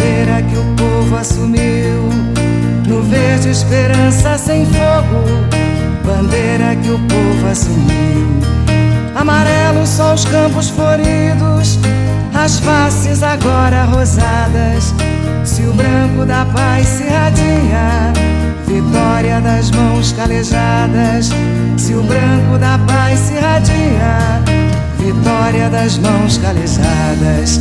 bandeira 0.03 0.41
que 0.43 0.57
o 0.57 0.65
povo 0.75 1.15
assumiu. 1.15 2.09
No 2.87 3.01
verde 3.03 3.49
esperança 3.49 4.37
sem 4.37 4.65
fogo, 4.65 5.23
bandeira 6.05 6.75
que 6.75 6.89
o 6.89 6.99
povo 6.99 7.47
assumiu. 7.49 8.27
Amarelos 9.15 9.89
só 9.89 10.13
os 10.13 10.25
campos 10.25 10.69
floridos, 10.69 11.79
as 12.33 12.59
faces 12.59 13.23
agora 13.23 13.85
rosadas. 13.85 14.93
Se 15.45 15.61
o 15.61 15.73
branco 15.73 16.25
da 16.25 16.45
paz 16.45 16.85
se 16.85 17.03
radia, 17.03 18.11
vitória 18.67 19.39
das 19.39 19.71
mãos 19.71 20.11
calejadas. 20.11 21.29
Se 21.77 21.93
o 21.93 22.03
branco 22.03 22.57
da 22.59 22.77
paz 22.79 23.19
se 23.19 23.35
radia, 23.35 24.41
vitória 24.99 25.69
das 25.69 25.97
mãos 25.97 26.37
calejadas. 26.37 27.59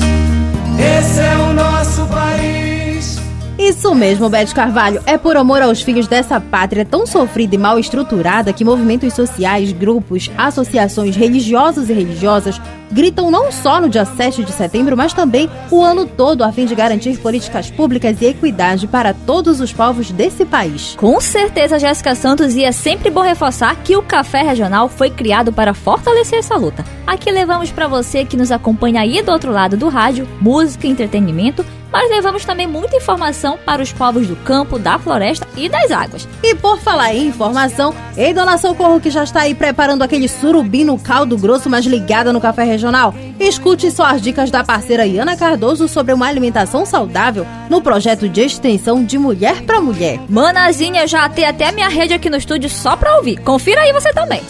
Esse 0.79 1.21
é 1.21 1.37
o 1.37 1.53
nosso 1.53 2.07
país. 2.07 3.19
Isso 3.59 3.95
mesmo, 3.95 4.29
Bete 4.29 4.55
Carvalho. 4.55 5.01
É 5.07 5.17
por 5.17 5.37
amor 5.37 5.63
aos 5.63 5.83
filhos 5.83 6.09
dessa 6.09 6.41
pátria 6.41 6.85
tão 6.85 7.07
sofrida 7.07 7.55
e 7.55 7.59
mal 7.59 7.79
estruturada 7.79 8.53
que 8.53 8.65
movimentos 8.65 9.15
sociais, 9.15 9.73
grupos, 9.73 10.31
associações 10.37 11.15
religiosas 11.15 11.89
e 11.89 11.93
religiosas 11.93 12.61
gritam 12.93 13.31
não 13.31 13.51
só 13.51 13.81
no 13.81 13.89
dia 13.89 14.05
7 14.05 14.45
de 14.45 14.53
setembro, 14.53 14.97
mas 14.97 15.13
também 15.13 15.51
o 15.71 15.83
ano 15.83 16.07
todo 16.07 16.45
a 16.45 16.53
fim 16.53 16.67
de 16.67 16.75
garantir 16.75 17.19
políticas 17.19 17.71
públicas 17.71 18.21
e 18.21 18.27
equidade 18.27 18.87
para 18.87 19.15
todos 19.15 19.61
os 19.61 19.73
povos 19.73 20.11
desse 20.11 20.45
país. 20.45 20.95
Com 20.97 21.21
certeza, 21.21 21.79
Jéssica 21.79 22.15
Santos, 22.15 22.55
e 22.55 22.65
é 22.65 22.73
sempre 22.73 23.11
bom 23.11 23.23
reforçar 23.23 23.75
que 23.77 23.97
o 23.97 24.03
Café 24.03 24.43
Regional 24.43 24.89
foi 24.89 25.11
criado 25.11 25.53
para 25.53 25.75
fortalecer 25.75 26.39
essa 26.39 26.57
luta. 26.57 26.85
Aqui 27.07 27.31
levamos 27.31 27.71
para 27.71 27.89
você 27.89 28.25
que 28.25 28.37
nos 28.37 28.53
acompanha 28.53 29.01
aí 29.01 29.23
do 29.23 29.33
outro 29.33 29.51
lado 29.51 29.77
do 29.77 29.89
rádio, 29.89 30.29
música, 30.41 30.87
entretenimento 30.87 31.65
mas 31.93 32.09
levamos 32.09 32.45
também 32.45 32.67
muita 32.67 32.97
informação 32.97 33.59
para 33.67 33.83
os 33.83 33.93
povos 33.93 34.27
do 34.27 34.35
campo, 34.35 34.79
da 34.79 34.99
floresta 34.99 35.47
e 35.57 35.69
das 35.69 35.91
águas. 35.91 36.27
E 36.43 36.55
por 36.55 36.79
falar 36.79 37.15
em 37.15 37.27
informação, 37.27 37.95
ei, 38.17 38.33
dona 38.33 38.57
Socorro, 38.57 38.99
que 38.99 39.11
já 39.11 39.23
está 39.23 39.43
aí 39.43 39.55
preparando 39.55 40.03
aquele 40.03 40.27
surubim 40.27 40.85
no 40.85 40.99
caldo 40.99 41.37
grosso, 41.37 41.69
mas 41.69 41.85
ligada 41.85 42.33
no 42.33 42.41
café 42.41 42.65
regional? 42.65 42.82
Escute 43.39 43.91
só 43.91 44.05
as 44.05 44.23
dicas 44.23 44.51
da 44.51 44.65
parceira 44.65 45.07
Iana 45.07 45.37
Cardoso 45.37 45.89
sobre 45.89 46.13
uma 46.13 46.27
alimentação 46.27 46.85
saudável 46.85 47.47
no 47.69 47.81
projeto 47.81 48.29
de 48.29 48.41
extensão 48.41 49.05
de 49.05 49.19
Mulher 49.19 49.63
para 49.63 49.81
Mulher. 49.81 50.21
Manazinha, 50.29 51.03
eu 51.03 51.09
já 51.09 51.29
tenho 51.29 51.49
até 51.49 51.69
a 51.69 51.73
minha 51.73 51.89
rede 51.89 52.15
aqui 52.15 52.31
no 52.31 52.37
estúdio 52.37 52.71
só 52.71 52.97
para 52.97 53.17
ouvir. 53.17 53.39
Confira 53.39 53.83
aí 53.83 53.93
você 53.93 54.13
também. 54.13 54.43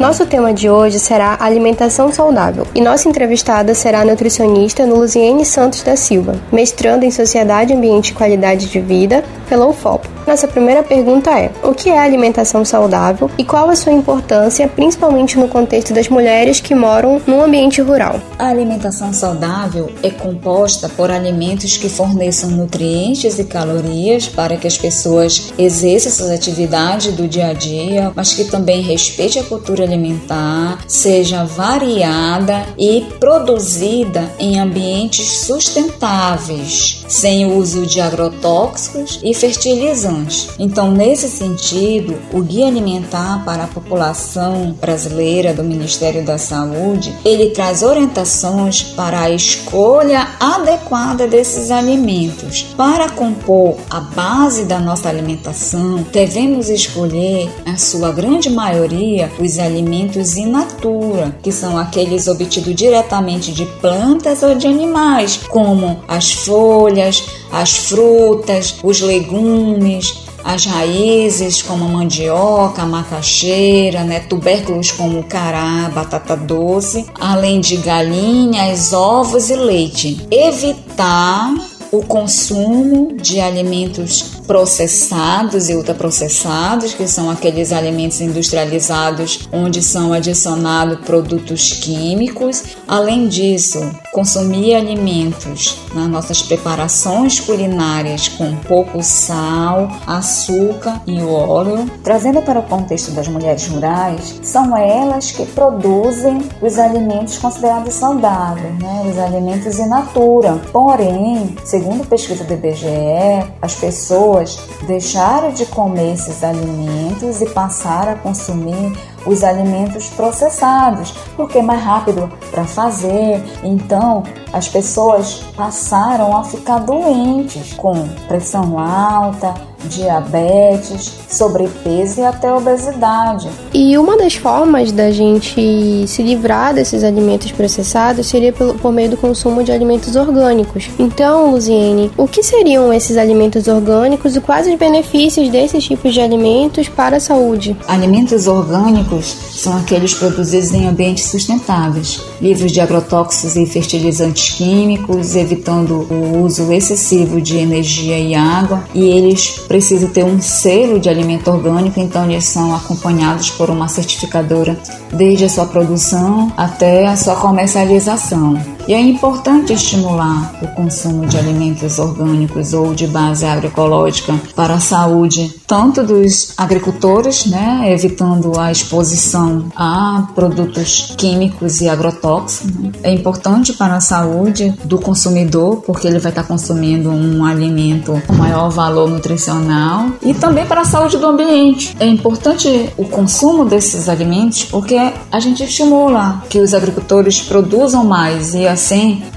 Nosso 0.00 0.24
tema 0.24 0.54
de 0.54 0.70
hoje 0.70 0.98
será 0.98 1.36
alimentação 1.38 2.10
saudável 2.10 2.66
e 2.74 2.80
nossa 2.80 3.06
entrevistada 3.06 3.74
será 3.74 4.00
a 4.00 4.04
nutricionista 4.04 4.82
Luziene 4.86 5.44
Santos 5.44 5.82
da 5.82 5.94
Silva, 5.94 6.40
mestrando 6.50 7.04
em 7.04 7.10
Sociedade, 7.10 7.74
Ambiente 7.74 8.08
e 8.08 8.14
Qualidade 8.14 8.70
de 8.70 8.80
Vida 8.80 9.22
pela 9.46 9.66
UFOP. 9.66 10.08
Nossa 10.26 10.46
primeira 10.46 10.82
pergunta 10.82 11.30
é: 11.30 11.50
o 11.62 11.74
que 11.74 11.88
é 11.88 11.98
alimentação 11.98 12.64
saudável 12.64 13.30
e 13.36 13.44
qual 13.44 13.68
a 13.68 13.76
sua 13.76 13.92
importância, 13.92 14.68
principalmente 14.68 15.38
no 15.38 15.48
contexto 15.48 15.92
das 15.92 16.08
mulheres 16.08 16.60
que 16.60 16.74
moram 16.74 17.20
no 17.26 17.42
ambiente 17.42 17.80
rural? 17.80 18.20
A 18.38 18.48
alimentação 18.48 19.12
saudável 19.12 19.90
é 20.02 20.10
composta 20.10 20.88
por 20.88 21.10
alimentos 21.10 21.76
que 21.76 21.88
forneçam 21.88 22.50
nutrientes 22.50 23.38
e 23.38 23.44
calorias 23.44 24.28
para 24.28 24.56
que 24.56 24.66
as 24.66 24.78
pessoas 24.78 25.52
exerçam 25.58 26.12
suas 26.12 26.30
atividades 26.30 27.12
do 27.12 27.26
dia 27.26 27.48
a 27.48 27.52
dia, 27.52 28.12
mas 28.14 28.34
que 28.34 28.44
também 28.44 28.82
respeite 28.82 29.38
a 29.38 29.44
cultura 29.44 29.84
alimentar, 29.84 30.78
seja 30.86 31.44
variada 31.44 32.66
e 32.78 33.06
produzida 33.18 34.30
em 34.38 34.58
ambientes 34.58 35.40
sustentáveis, 35.40 37.04
sem 37.08 37.46
o 37.46 37.56
uso 37.56 37.86
de 37.86 38.00
agrotóxicos 38.00 39.20
e 39.22 39.34
fertilizantes. 39.34 40.09
Então, 40.58 40.90
nesse 40.90 41.28
sentido, 41.28 42.16
o 42.32 42.42
Guia 42.42 42.66
Alimentar 42.66 43.44
para 43.44 43.64
a 43.64 43.68
População 43.68 44.76
Brasileira 44.80 45.54
do 45.54 45.62
Ministério 45.62 46.24
da 46.24 46.38
Saúde, 46.38 47.14
ele 47.24 47.50
traz 47.50 47.82
orientações 47.82 48.82
para 48.82 49.20
a 49.20 49.30
escolha 49.30 50.26
adequada 50.38 51.26
desses 51.26 51.70
alimentos. 51.70 52.62
Para 52.76 53.08
compor 53.10 53.76
a 53.88 54.00
base 54.00 54.64
da 54.64 54.78
nossa 54.78 55.08
alimentação, 55.08 56.04
devemos 56.12 56.68
escolher, 56.68 57.50
a 57.64 57.76
sua 57.76 58.12
grande 58.12 58.50
maioria, 58.50 59.30
os 59.38 59.58
alimentos 59.58 60.36
in 60.36 60.46
natura, 60.46 61.36
que 61.42 61.52
são 61.52 61.78
aqueles 61.78 62.26
obtidos 62.26 62.74
diretamente 62.74 63.52
de 63.52 63.66
plantas 63.80 64.42
ou 64.42 64.54
de 64.54 64.66
animais, 64.66 65.40
como 65.48 66.00
as 66.08 66.32
folhas, 66.32 67.24
as 67.52 67.76
frutas, 67.76 68.76
os 68.82 69.00
legumes, 69.00 69.99
as 70.44 70.64
raízes 70.66 71.62
como 71.62 71.84
a 71.84 71.88
mandioca, 71.88 72.82
a 72.82 72.86
macaxeira, 72.86 74.04
né, 74.04 74.20
tubérculos 74.20 74.90
como 74.90 75.20
o 75.20 75.24
cará, 75.24 75.90
batata 75.94 76.36
doce, 76.36 77.06
além 77.18 77.60
de 77.60 77.76
galinhas, 77.76 78.92
ovos 78.92 79.50
e 79.50 79.56
leite. 79.56 80.26
Evitar 80.30 81.69
o 81.92 82.02
consumo 82.02 83.16
de 83.16 83.40
alimentos 83.40 84.40
processados 84.46 85.68
e 85.68 85.74
ultraprocessados, 85.74 86.92
que 86.92 87.06
são 87.06 87.30
aqueles 87.30 87.72
alimentos 87.72 88.20
industrializados 88.20 89.48
onde 89.52 89.82
são 89.82 90.12
adicionados 90.12 91.00
produtos 91.00 91.72
químicos. 91.74 92.64
Além 92.86 93.28
disso, 93.28 93.78
consumir 94.12 94.74
alimentos 94.74 95.78
nas 95.94 96.08
nossas 96.08 96.42
preparações 96.42 97.38
culinárias 97.38 98.28
com 98.28 98.56
pouco 98.56 99.02
sal, 99.02 99.88
açúcar 100.06 101.00
e 101.06 101.22
óleo. 101.22 101.88
Trazendo 102.02 102.42
para 102.42 102.58
o 102.58 102.64
contexto 102.64 103.12
das 103.12 103.28
mulheres 103.28 103.66
rurais, 103.68 104.40
são 104.42 104.76
elas 104.76 105.30
que 105.30 105.46
produzem 105.46 106.40
os 106.60 106.78
alimentos 106.78 107.38
considerados 107.38 107.94
saudáveis, 107.94 108.76
né? 108.80 109.10
os 109.10 109.18
alimentos 109.18 109.78
in 109.78 109.86
natura. 109.86 110.60
Porém, 110.72 111.54
segundo 111.80 112.06
pesquisa 112.06 112.44
do 112.44 112.52
IBGE, 112.52 113.50
as 113.62 113.74
pessoas 113.74 114.58
deixaram 114.86 115.50
de 115.50 115.64
comer 115.64 116.12
esses 116.12 116.44
alimentos 116.44 117.40
e 117.40 117.46
passaram 117.46 118.12
a 118.12 118.16
consumir 118.16 118.92
os 119.24 119.42
alimentos 119.42 120.08
processados, 120.10 121.12
porque 121.36 121.56
é 121.56 121.62
mais 121.62 121.82
rápido 121.82 122.30
para 122.50 122.64
fazer. 122.64 123.42
Então, 123.62 124.22
as 124.52 124.68
pessoas 124.68 125.42
passaram 125.56 126.36
a 126.36 126.44
ficar 126.44 126.80
doentes 126.80 127.72
com 127.72 128.06
pressão 128.28 128.78
alta, 128.78 129.54
diabetes, 129.84 131.12
sobrepeso 131.28 132.20
e 132.20 132.24
até 132.24 132.52
obesidade. 132.52 133.48
E 133.72 133.96
uma 133.96 134.16
das 134.16 134.34
formas 134.34 134.92
da 134.92 135.10
gente 135.10 136.06
se 136.06 136.22
livrar 136.22 136.74
desses 136.74 137.04
alimentos 137.04 137.52
processados 137.52 138.26
seria 138.26 138.52
por 138.52 138.92
meio 138.92 139.10
do 139.10 139.16
consumo 139.16 139.62
de 139.62 139.72
alimentos 139.72 140.16
orgânicos. 140.16 140.88
Então, 140.98 141.50
Luziene, 141.50 142.10
o 142.16 142.26
que 142.26 142.42
seriam 142.42 142.92
esses 142.92 143.16
alimentos 143.16 143.68
orgânicos 143.68 144.36
e 144.36 144.40
quais 144.40 144.66
os 144.66 144.74
benefícios 144.74 145.48
desses 145.48 145.84
tipos 145.84 146.12
de 146.12 146.20
alimentos 146.20 146.88
para 146.88 147.16
a 147.16 147.20
saúde? 147.20 147.76
Alimentos 147.86 148.46
orgânicos 148.46 149.36
são 149.52 149.76
aqueles 149.76 150.14
produzidos 150.14 150.72
em 150.72 150.86
ambientes 150.86 151.24
sustentáveis, 151.24 152.20
livres 152.40 152.72
de 152.72 152.80
agrotóxicos 152.80 153.56
e 153.56 153.66
fertilizantes 153.66 154.50
químicos, 154.54 155.36
evitando 155.36 156.06
o 156.10 156.42
uso 156.42 156.72
excessivo 156.72 157.40
de 157.40 157.56
energia 157.56 158.18
e 158.18 158.34
água, 158.34 158.84
e 158.94 159.04
eles 159.04 159.60
precisam 159.70 160.10
ter 160.10 160.24
um 160.24 160.40
selo 160.40 160.98
de 160.98 161.08
alimento 161.08 161.48
orgânico, 161.48 162.00
então 162.00 162.28
eles 162.28 162.44
são 162.44 162.74
acompanhados 162.74 163.50
por 163.50 163.70
uma 163.70 163.86
certificadora 163.86 164.76
desde 165.12 165.44
a 165.44 165.48
sua 165.48 165.64
produção 165.64 166.52
até 166.56 167.06
a 167.06 167.14
sua 167.14 167.36
comercialização. 167.36 168.60
E 168.90 168.92
é 168.92 169.00
importante 169.00 169.72
estimular 169.72 170.52
o 170.60 170.66
consumo 170.66 171.24
de 171.24 171.38
alimentos 171.38 172.00
orgânicos 172.00 172.74
ou 172.74 172.92
de 172.92 173.06
base 173.06 173.46
agroecológica 173.46 174.34
para 174.56 174.74
a 174.74 174.80
saúde 174.80 175.54
tanto 175.64 176.02
dos 176.02 176.52
agricultores, 176.56 177.46
né, 177.46 177.92
evitando 177.92 178.58
a 178.58 178.72
exposição 178.72 179.66
a 179.76 180.26
produtos 180.34 181.14
químicos 181.16 181.80
e 181.80 181.88
agrotóxicos. 181.88 182.74
Né. 182.74 182.90
É 183.04 183.12
importante 183.12 183.74
para 183.74 183.94
a 183.94 184.00
saúde 184.00 184.74
do 184.82 184.98
consumidor, 184.98 185.82
porque 185.86 186.08
ele 186.08 186.18
vai 186.18 186.32
estar 186.32 186.42
consumindo 186.42 187.10
um 187.10 187.44
alimento 187.44 188.20
com 188.26 188.32
maior 188.32 188.70
valor 188.70 189.08
nutricional 189.08 190.06
e 190.20 190.34
também 190.34 190.66
para 190.66 190.80
a 190.80 190.84
saúde 190.84 191.16
do 191.16 191.28
ambiente. 191.28 191.96
É 192.00 192.06
importante 192.06 192.90
o 192.96 193.04
consumo 193.04 193.64
desses 193.64 194.08
alimentos 194.08 194.64
porque 194.64 194.98
a 195.30 195.38
gente 195.38 195.62
estimula 195.62 196.42
que 196.50 196.58
os 196.58 196.74
agricultores 196.74 197.40
produzam 197.40 198.02
mais 198.02 198.52
e 198.52 198.66
assim 198.66 198.79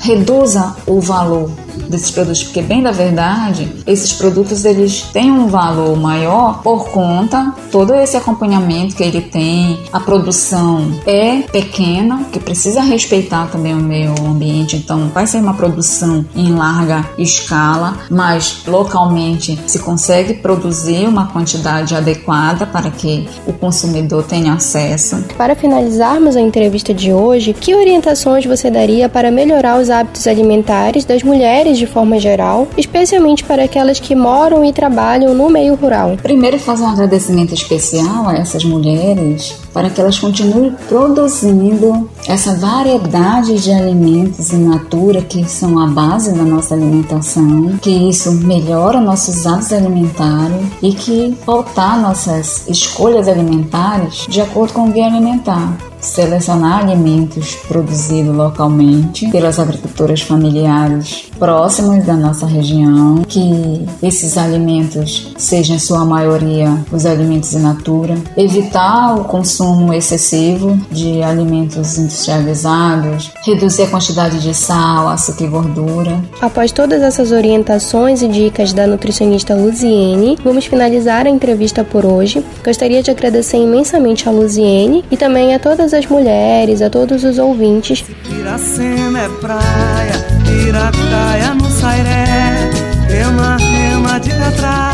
reduza 0.01 0.75
o 0.87 0.99
valor 1.01 1.49
desses 1.89 2.11
produtos, 2.11 2.43
porque 2.43 2.61
bem 2.61 2.81
da 2.81 2.91
verdade, 2.91 3.71
esses 3.85 4.13
produtos 4.13 4.65
eles 4.65 5.01
têm 5.13 5.31
um 5.31 5.47
valor 5.47 5.97
maior 5.97 6.61
por 6.61 6.89
conta 6.89 7.53
todo 7.71 7.93
esse 7.95 8.15
acompanhamento 8.15 8.95
que 8.95 9.03
ele 9.03 9.21
tem, 9.21 9.79
a 9.91 9.99
produção 9.99 10.99
é 11.05 11.41
pequena, 11.41 12.25
que 12.31 12.39
precisa 12.39 12.81
respeitar 12.81 13.47
também 13.47 13.73
o 13.73 13.77
meio 13.77 14.13
ambiente, 14.25 14.75
então 14.75 15.09
vai 15.09 15.25
ser 15.25 15.37
uma 15.37 15.53
produção 15.53 16.25
em 16.35 16.53
larga 16.53 17.05
escala, 17.17 17.97
mas 18.09 18.63
localmente 18.67 19.59
se 19.65 19.79
consegue 19.79 20.35
produzir 20.35 21.07
uma 21.07 21.27
quantidade 21.27 21.95
adequada 21.95 22.65
para 22.65 22.91
que 22.91 23.27
o 23.45 23.53
consumidor 23.53 24.23
tenha 24.23 24.53
acesso. 24.53 25.23
Para 25.37 25.55
finalizarmos 25.55 26.35
a 26.35 26.41
entrevista 26.41 26.93
de 26.93 27.11
hoje, 27.11 27.53
que 27.53 27.75
orientações 27.75 28.45
você 28.45 28.69
daria 28.69 29.09
para 29.09 29.31
melhorar 29.31 29.79
os 29.79 29.89
hábitos 29.89 30.27
alimentares 30.27 31.05
das 31.05 31.23
mulheres 31.23 31.62
mulheres 31.63 31.77
de 31.77 31.87
forma 31.87 32.19
geral, 32.19 32.67
especialmente 32.77 33.43
para 33.43 33.63
aquelas 33.63 33.99
que 33.99 34.13
moram 34.13 34.65
e 34.65 34.73
trabalham 34.73 35.33
no 35.33 35.49
meio 35.49 35.75
rural. 35.75 36.17
Primeiro, 36.21 36.59
fazer 36.59 36.83
um 36.83 36.89
agradecimento 36.89 37.53
especial 37.53 38.27
a 38.27 38.35
essas 38.35 38.65
mulheres 38.65 39.55
para 39.73 39.89
que 39.89 39.99
elas 39.99 40.19
continuem 40.19 40.75
produzindo 40.87 42.09
essa 42.27 42.55
variedade 42.55 43.55
de 43.59 43.71
alimentos 43.71 44.51
in 44.51 44.65
natura 44.65 45.21
que 45.21 45.45
são 45.45 45.79
a 45.79 45.87
base 45.87 46.33
da 46.33 46.43
nossa 46.43 46.75
alimentação, 46.75 47.77
que 47.81 47.89
isso 47.89 48.31
melhora 48.31 48.99
nossos 48.99 49.47
hábitos 49.47 49.73
alimentares 49.73 50.61
e 50.81 50.91
que 50.91 51.35
pautar 51.45 51.99
nossas 51.99 52.67
escolhas 52.67 53.27
alimentares 53.27 54.25
de 54.27 54.41
acordo 54.41 54.73
com 54.73 54.89
o 54.89 54.91
guia 54.91 55.05
alimentar 55.05 55.92
selecionar 56.03 56.81
alimentos 56.81 57.55
produzidos 57.67 58.35
localmente 58.35 59.29
pelas 59.29 59.57
agricultoras 59.59 60.21
familiares 60.21 61.31
próximas 61.39 62.05
da 62.05 62.13
nossa 62.13 62.45
região, 62.45 63.23
que 63.27 63.85
esses 64.01 64.37
alimentos 64.37 65.33
sejam 65.37 65.75
em 65.75 65.79
sua 65.79 66.05
maioria 66.05 66.77
os 66.91 67.05
alimentos 67.05 67.53
in 67.53 67.59
natura, 67.59 68.15
evitar 68.37 69.15
o 69.15 69.23
consumo 69.23 69.93
excessivo 69.93 70.77
de 70.91 71.23
alimentos 71.23 71.97
industrializados, 71.97 73.31
reduzir 73.45 73.83
a 73.83 73.87
quantidade 73.87 74.39
de 74.39 74.53
sal, 74.53 75.07
açúcar 75.07 75.45
e 75.45 75.47
gordura. 75.47 76.21
Após 76.41 76.71
todas 76.71 77.01
essas 77.01 77.31
orientações 77.31 78.21
e 78.21 78.27
dicas 78.27 78.73
da 78.73 78.85
nutricionista 78.85 79.55
Luziene, 79.55 80.37
vamos 80.43 80.65
finalizar 80.65 81.25
a 81.25 81.29
entrevista 81.29 81.83
por 81.83 82.05
hoje. 82.05 82.43
Gostaria 82.63 83.01
de 83.01 83.11
agradecer 83.11 83.57
imensamente 83.57 84.27
a 84.27 84.31
Luziene 84.31 85.03
e 85.09 85.17
também 85.17 85.53
a 85.53 85.59
todas 85.59 85.92
as 85.93 86.05
mulheres, 86.07 86.81
a 86.81 86.89
todos 86.89 87.23
os 87.23 87.37
ouvintes. 87.37 88.03
É 93.09 93.25
rema 93.57 94.19
de 94.19 94.29
catraia. 94.29 94.92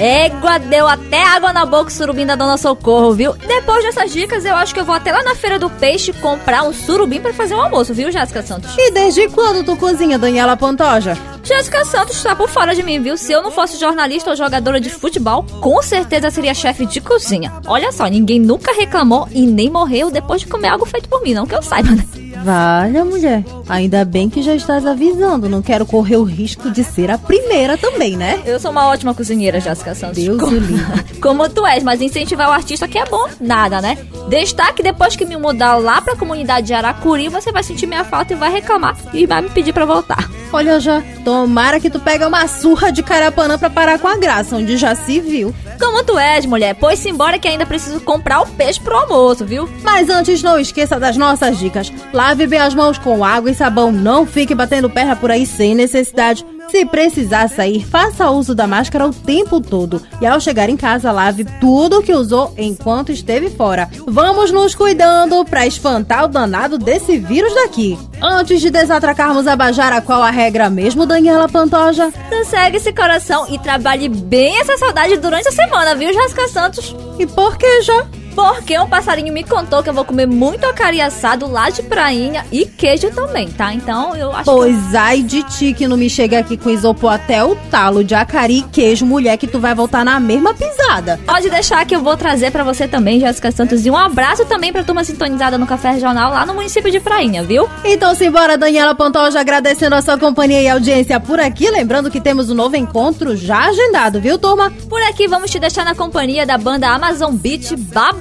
Égua, 0.00 0.60
deu 0.60 0.86
até 0.86 1.24
água 1.24 1.52
na 1.52 1.66
boca 1.66 1.88
o 1.88 1.90
surubim 1.90 2.24
da 2.24 2.36
Dona 2.36 2.56
Socorro, 2.56 3.12
viu? 3.14 3.32
Depois 3.32 3.82
dessas 3.82 4.12
dicas, 4.12 4.44
eu 4.44 4.54
acho 4.54 4.72
que 4.72 4.78
eu 4.78 4.84
vou 4.84 4.94
até 4.94 5.10
lá 5.10 5.24
na 5.24 5.34
Feira 5.34 5.58
do 5.58 5.68
Peixe 5.68 6.12
comprar 6.12 6.62
um 6.62 6.72
surubim 6.72 7.20
para 7.20 7.32
fazer 7.32 7.56
um 7.56 7.60
almoço, 7.60 7.92
viu, 7.92 8.12
Jéssica 8.12 8.40
Santos? 8.40 8.72
E 8.78 8.92
desde 8.92 9.28
quando 9.28 9.64
tu 9.64 9.76
cozinha, 9.76 10.16
Daniela 10.16 10.56
Pantoja? 10.56 11.18
Jéssica 11.42 11.84
Santos 11.84 12.22
tá 12.22 12.36
por 12.36 12.48
fora 12.48 12.76
de 12.76 12.82
mim, 12.84 13.02
viu? 13.02 13.16
Se 13.16 13.32
eu 13.32 13.42
não 13.42 13.50
fosse 13.50 13.76
jornalista 13.76 14.30
ou 14.30 14.36
jogadora 14.36 14.80
de 14.80 14.88
futebol, 14.88 15.44
com 15.60 15.82
certeza 15.82 16.30
seria 16.30 16.54
chefe 16.54 16.86
de 16.86 17.00
cozinha. 17.00 17.52
Olha 17.66 17.90
só, 17.90 18.06
ninguém 18.06 18.38
nunca 18.38 18.72
reclamou 18.72 19.28
e 19.32 19.46
nem 19.46 19.68
morreu 19.68 20.12
depois 20.12 20.42
de 20.42 20.46
comer 20.46 20.68
algo 20.68 20.86
feito 20.86 21.08
por 21.08 21.22
mim, 21.22 21.34
não 21.34 21.44
que 21.44 21.56
eu 21.56 21.62
saiba, 21.62 21.90
né? 21.90 22.06
Valha, 22.44 23.04
mulher. 23.04 23.44
Ainda 23.68 24.04
bem 24.04 24.28
que 24.30 24.42
já 24.42 24.54
estás 24.54 24.86
avisando. 24.86 25.48
Não 25.48 25.62
quero 25.62 25.84
correr 25.84 26.16
o 26.16 26.22
risco 26.22 26.70
de 26.70 26.84
ser 26.84 27.10
a 27.10 27.18
primeira 27.18 27.76
também, 27.76 28.16
né? 28.16 28.40
Eu 28.44 28.58
sou 28.58 28.70
uma 28.70 28.86
ótima 28.88 29.14
cozinheira, 29.14 29.60
Jéssica 29.60 29.94
Santos. 29.94 30.22
Deus 30.22 30.40
como, 30.40 30.52
livre. 30.52 30.74
como 31.20 31.48
tu 31.48 31.66
és, 31.66 31.82
mas 31.82 32.00
incentivar 32.00 32.48
o 32.48 32.52
artista 32.52 32.88
que 32.88 32.98
é 32.98 33.04
bom, 33.04 33.28
nada, 33.40 33.80
né? 33.80 33.98
Destaque 34.28 34.82
depois 34.82 35.16
que 35.16 35.24
me 35.24 35.36
mudar 35.36 35.76
lá 35.76 36.00
pra 36.00 36.16
comunidade 36.16 36.66
de 36.66 36.74
Aracuri, 36.74 37.28
você 37.28 37.50
vai 37.50 37.62
sentir 37.62 37.86
minha 37.86 38.04
falta 38.04 38.32
e 38.32 38.36
vai 38.36 38.50
reclamar 38.52 38.96
e 39.12 39.26
vai 39.26 39.42
me 39.42 39.50
pedir 39.50 39.72
pra 39.72 39.84
voltar. 39.84 40.28
Olha 40.52 40.80
já, 40.80 41.02
tomara 41.24 41.78
que 41.78 41.90
tu 41.90 42.00
pega 42.00 42.26
uma 42.26 42.46
surra 42.48 42.90
de 42.90 43.02
carapanã 43.02 43.58
pra 43.58 43.68
parar 43.68 43.98
com 43.98 44.08
a 44.08 44.16
graça, 44.16 44.56
onde 44.56 44.76
já 44.76 44.94
se 44.94 45.20
viu. 45.20 45.54
Como 45.78 46.02
tu 46.02 46.18
és, 46.18 46.44
mulher, 46.44 46.74
pois 46.74 47.04
embora 47.06 47.38
que 47.38 47.46
ainda 47.46 47.64
preciso 47.64 48.00
comprar 48.00 48.40
o 48.40 48.46
peixe 48.46 48.80
pro 48.80 48.96
almoço, 48.96 49.44
viu? 49.44 49.68
Mas 49.82 50.08
antes 50.08 50.42
não 50.42 50.58
esqueça 50.58 50.98
das 50.98 51.16
nossas 51.16 51.58
dicas. 51.58 51.92
Lave 52.12 52.46
bem 52.46 52.58
as 52.58 52.74
mãos 52.74 52.98
com 52.98 53.24
água 53.24 53.50
e 53.50 53.54
sabão, 53.54 53.92
não 53.92 54.26
fique 54.26 54.54
batendo 54.54 54.90
perna 54.90 55.14
por 55.14 55.30
aí 55.30 55.46
sem 55.46 55.74
necessidade. 55.74 56.44
Se 56.70 56.84
precisar 56.84 57.48
sair, 57.48 57.84
faça 57.84 58.30
uso 58.30 58.54
da 58.54 58.66
máscara 58.66 59.06
o 59.06 59.12
tempo 59.12 59.60
todo. 59.60 60.02
E 60.20 60.26
ao 60.26 60.40
chegar 60.40 60.68
em 60.68 60.76
casa, 60.76 61.10
lave 61.10 61.44
tudo 61.60 62.02
que 62.02 62.12
usou 62.12 62.52
enquanto 62.58 63.10
esteve 63.10 63.48
fora. 63.48 63.88
Vamos 64.06 64.52
nos 64.52 64.74
cuidando 64.74 65.44
para 65.44 65.66
espantar 65.66 66.24
o 66.24 66.28
danado 66.28 66.76
desse 66.76 67.18
vírus 67.18 67.54
daqui. 67.54 67.98
Antes 68.20 68.60
de 68.60 68.70
desatracarmos 68.70 69.46
a 69.46 69.56
Bajara, 69.56 70.02
qual 70.02 70.22
a 70.22 70.30
regra 70.30 70.68
mesmo, 70.68 71.06
Daniela 71.06 71.48
Pantoja? 71.48 72.12
Segue 72.44 72.76
esse 72.76 72.92
coração 72.92 73.46
e 73.48 73.58
trabalhe 73.58 74.08
bem 74.08 74.60
essa 74.60 74.76
saudade 74.76 75.16
durante 75.16 75.48
a 75.48 75.52
semana, 75.52 75.94
viu, 75.94 76.12
Jéssica 76.12 76.48
Santos? 76.48 76.94
E 77.18 77.26
por 77.26 77.56
que 77.56 77.82
já? 77.82 78.06
Porque 78.34 78.78
um 78.78 78.88
passarinho 78.88 79.32
me 79.32 79.42
contou 79.44 79.82
que 79.82 79.90
eu 79.90 79.94
vou 79.94 80.04
comer 80.04 80.26
muito 80.26 80.64
acari 80.66 81.00
assado 81.00 81.50
lá 81.50 81.70
de 81.70 81.82
prainha 81.82 82.44
e 82.52 82.64
queijo 82.66 83.10
também, 83.10 83.48
tá? 83.48 83.72
Então 83.72 84.14
eu 84.16 84.32
acho 84.32 84.44
Pois 84.44 84.90
que... 84.90 84.96
ai 84.96 85.22
de 85.22 85.42
ti 85.42 85.72
que 85.72 85.88
não 85.88 85.96
me 85.96 86.08
chega 86.08 86.38
aqui 86.38 86.56
com 86.56 86.70
isopor 86.70 87.12
até 87.12 87.42
o 87.44 87.56
talo 87.70 88.04
de 88.04 88.14
acari 88.14 88.58
e 88.58 88.62
queijo, 88.62 89.04
mulher, 89.04 89.36
que 89.36 89.46
tu 89.46 89.58
vai 89.58 89.74
voltar 89.74 90.04
na 90.04 90.20
mesma 90.20 90.54
pisada. 90.54 91.18
Pode 91.26 91.50
deixar 91.50 91.84
que 91.84 91.94
eu 91.94 92.02
vou 92.02 92.16
trazer 92.16 92.50
para 92.50 92.64
você 92.64 92.86
também, 92.86 93.20
Jéssica 93.20 93.50
Santos. 93.50 93.84
E 93.84 93.90
um 93.90 93.96
abraço 93.96 94.44
também 94.44 94.72
pra 94.72 94.84
turma 94.84 95.04
sintonizada 95.04 95.58
no 95.58 95.66
Café 95.66 95.92
Regional 95.92 96.32
lá 96.32 96.46
no 96.46 96.54
município 96.54 96.90
de 96.90 97.00
Prainha, 97.00 97.42
viu? 97.42 97.68
Então 97.84 98.14
simbora, 98.14 98.56
Daniela 98.56 98.94
Pantoja, 98.94 99.40
agradecendo 99.40 99.94
a 99.94 100.02
sua 100.02 100.18
companhia 100.18 100.60
e 100.62 100.68
audiência 100.68 101.18
por 101.18 101.40
aqui. 101.40 101.70
Lembrando 101.70 102.10
que 102.10 102.20
temos 102.20 102.50
um 102.50 102.54
novo 102.54 102.76
encontro 102.76 103.36
já 103.36 103.66
agendado, 103.68 104.20
viu, 104.20 104.38
turma? 104.38 104.72
Por 104.88 105.00
aqui 105.02 105.26
vamos 105.26 105.50
te 105.50 105.58
deixar 105.58 105.84
na 105.84 105.94
companhia 105.94 106.46
da 106.46 106.56
banda 106.58 106.88
Amazon 106.88 107.34
Beat 107.34 107.74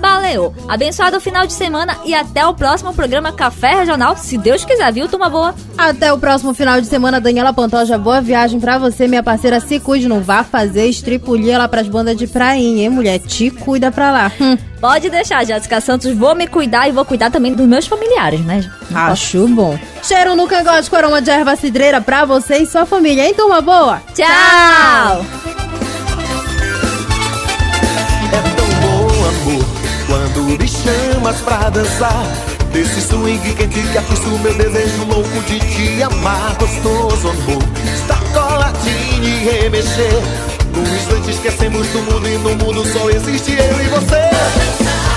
Babaleô. 0.08 0.54
Abençoado 0.68 1.20
final 1.20 1.46
de 1.46 1.54
semana 1.54 1.98
e 2.06 2.14
até 2.14 2.46
o 2.46 2.54
próximo 2.54 2.94
programa 2.94 3.32
Café 3.32 3.76
Regional, 3.76 4.16
se 4.16 4.38
Deus 4.38 4.64
quiser, 4.64 4.92
viu, 4.94 5.08
turma 5.08 5.30
boa? 5.30 5.54
Até 5.78 6.12
o 6.14 6.18
próximo 6.18 6.54
final 6.54 6.80
de 6.80 6.88
semana, 6.88 7.20
Daniela 7.20 7.54
Pantoja. 7.54 7.98
Boa 7.98 8.22
viagem 8.22 8.60
pra 8.60 8.78
você, 8.78 9.08
minha 9.08 9.22
parceira. 9.22 9.60
Se 9.60 9.80
cuide, 9.80 10.08
não 10.08 10.22
vá 10.22 10.44
fazer 10.44 10.88
estripulia 10.88 11.58
lá 11.58 11.68
pras 11.68 11.88
bandas 11.88 12.18
de 12.18 12.26
prainha, 12.26 12.84
hein, 12.84 12.90
mulher? 12.90 13.20
Te 13.20 13.52
cuida 13.52 13.92
pra 13.92 14.12
lá. 14.12 14.32
Hum. 14.40 14.58
Pode 14.80 15.10
deixar, 15.10 15.46
Jéssica 15.46 15.82
Santos. 15.82 16.16
Vou 16.16 16.36
me 16.36 16.48
cuidar 16.48 16.88
e 16.88 16.92
vou 16.92 17.04
cuidar 17.04 17.30
também 17.30 17.54
dos 17.54 17.68
meus 17.68 17.88
familiares, 17.88 18.42
né? 18.42 18.70
Não 18.90 19.02
Acho 19.02 19.48
bom. 19.48 19.78
Cheiro 20.04 20.36
no 20.36 20.48
cangote 20.48 20.90
com 20.90 20.96
aroma 20.96 21.22
de 21.22 21.30
erva 21.30 21.56
cidreira 21.56 22.00
pra 22.00 22.26
você 22.26 22.58
e 22.58 22.66
sua 22.66 22.86
família, 22.86 23.26
hein, 23.26 23.34
turma 23.34 23.62
boa? 23.62 24.02
Tchau! 24.16 25.26
É 25.54 25.57
me 30.68 30.70
chamas 30.70 31.40
pra 31.42 31.70
dançar. 31.70 32.26
Desse 32.74 33.02
swing 33.02 33.40
quente 33.56 33.82
que 33.82 33.98
atiça 33.98 34.28
o 34.28 34.40
meu 34.40 34.54
desejo 34.54 35.06
louco 35.06 35.42
de 35.44 35.60
te 35.60 36.04
amar. 36.04 36.56
Gostoso, 36.60 37.30
amor, 37.30 37.64
estar 37.96 38.22
coladinho 38.34 39.24
e 39.24 39.46
remexer. 39.46 40.22
Num 40.74 40.96
instante 40.96 41.32
esquecemos 41.32 41.88
do 41.88 42.00
mundo 42.00 42.28
e 42.28 42.38
no 42.38 42.56
mundo 42.56 42.86
só 42.86 43.10
existe 43.10 43.54
eu 43.54 43.82
e 43.82 43.88
você. 43.88 45.17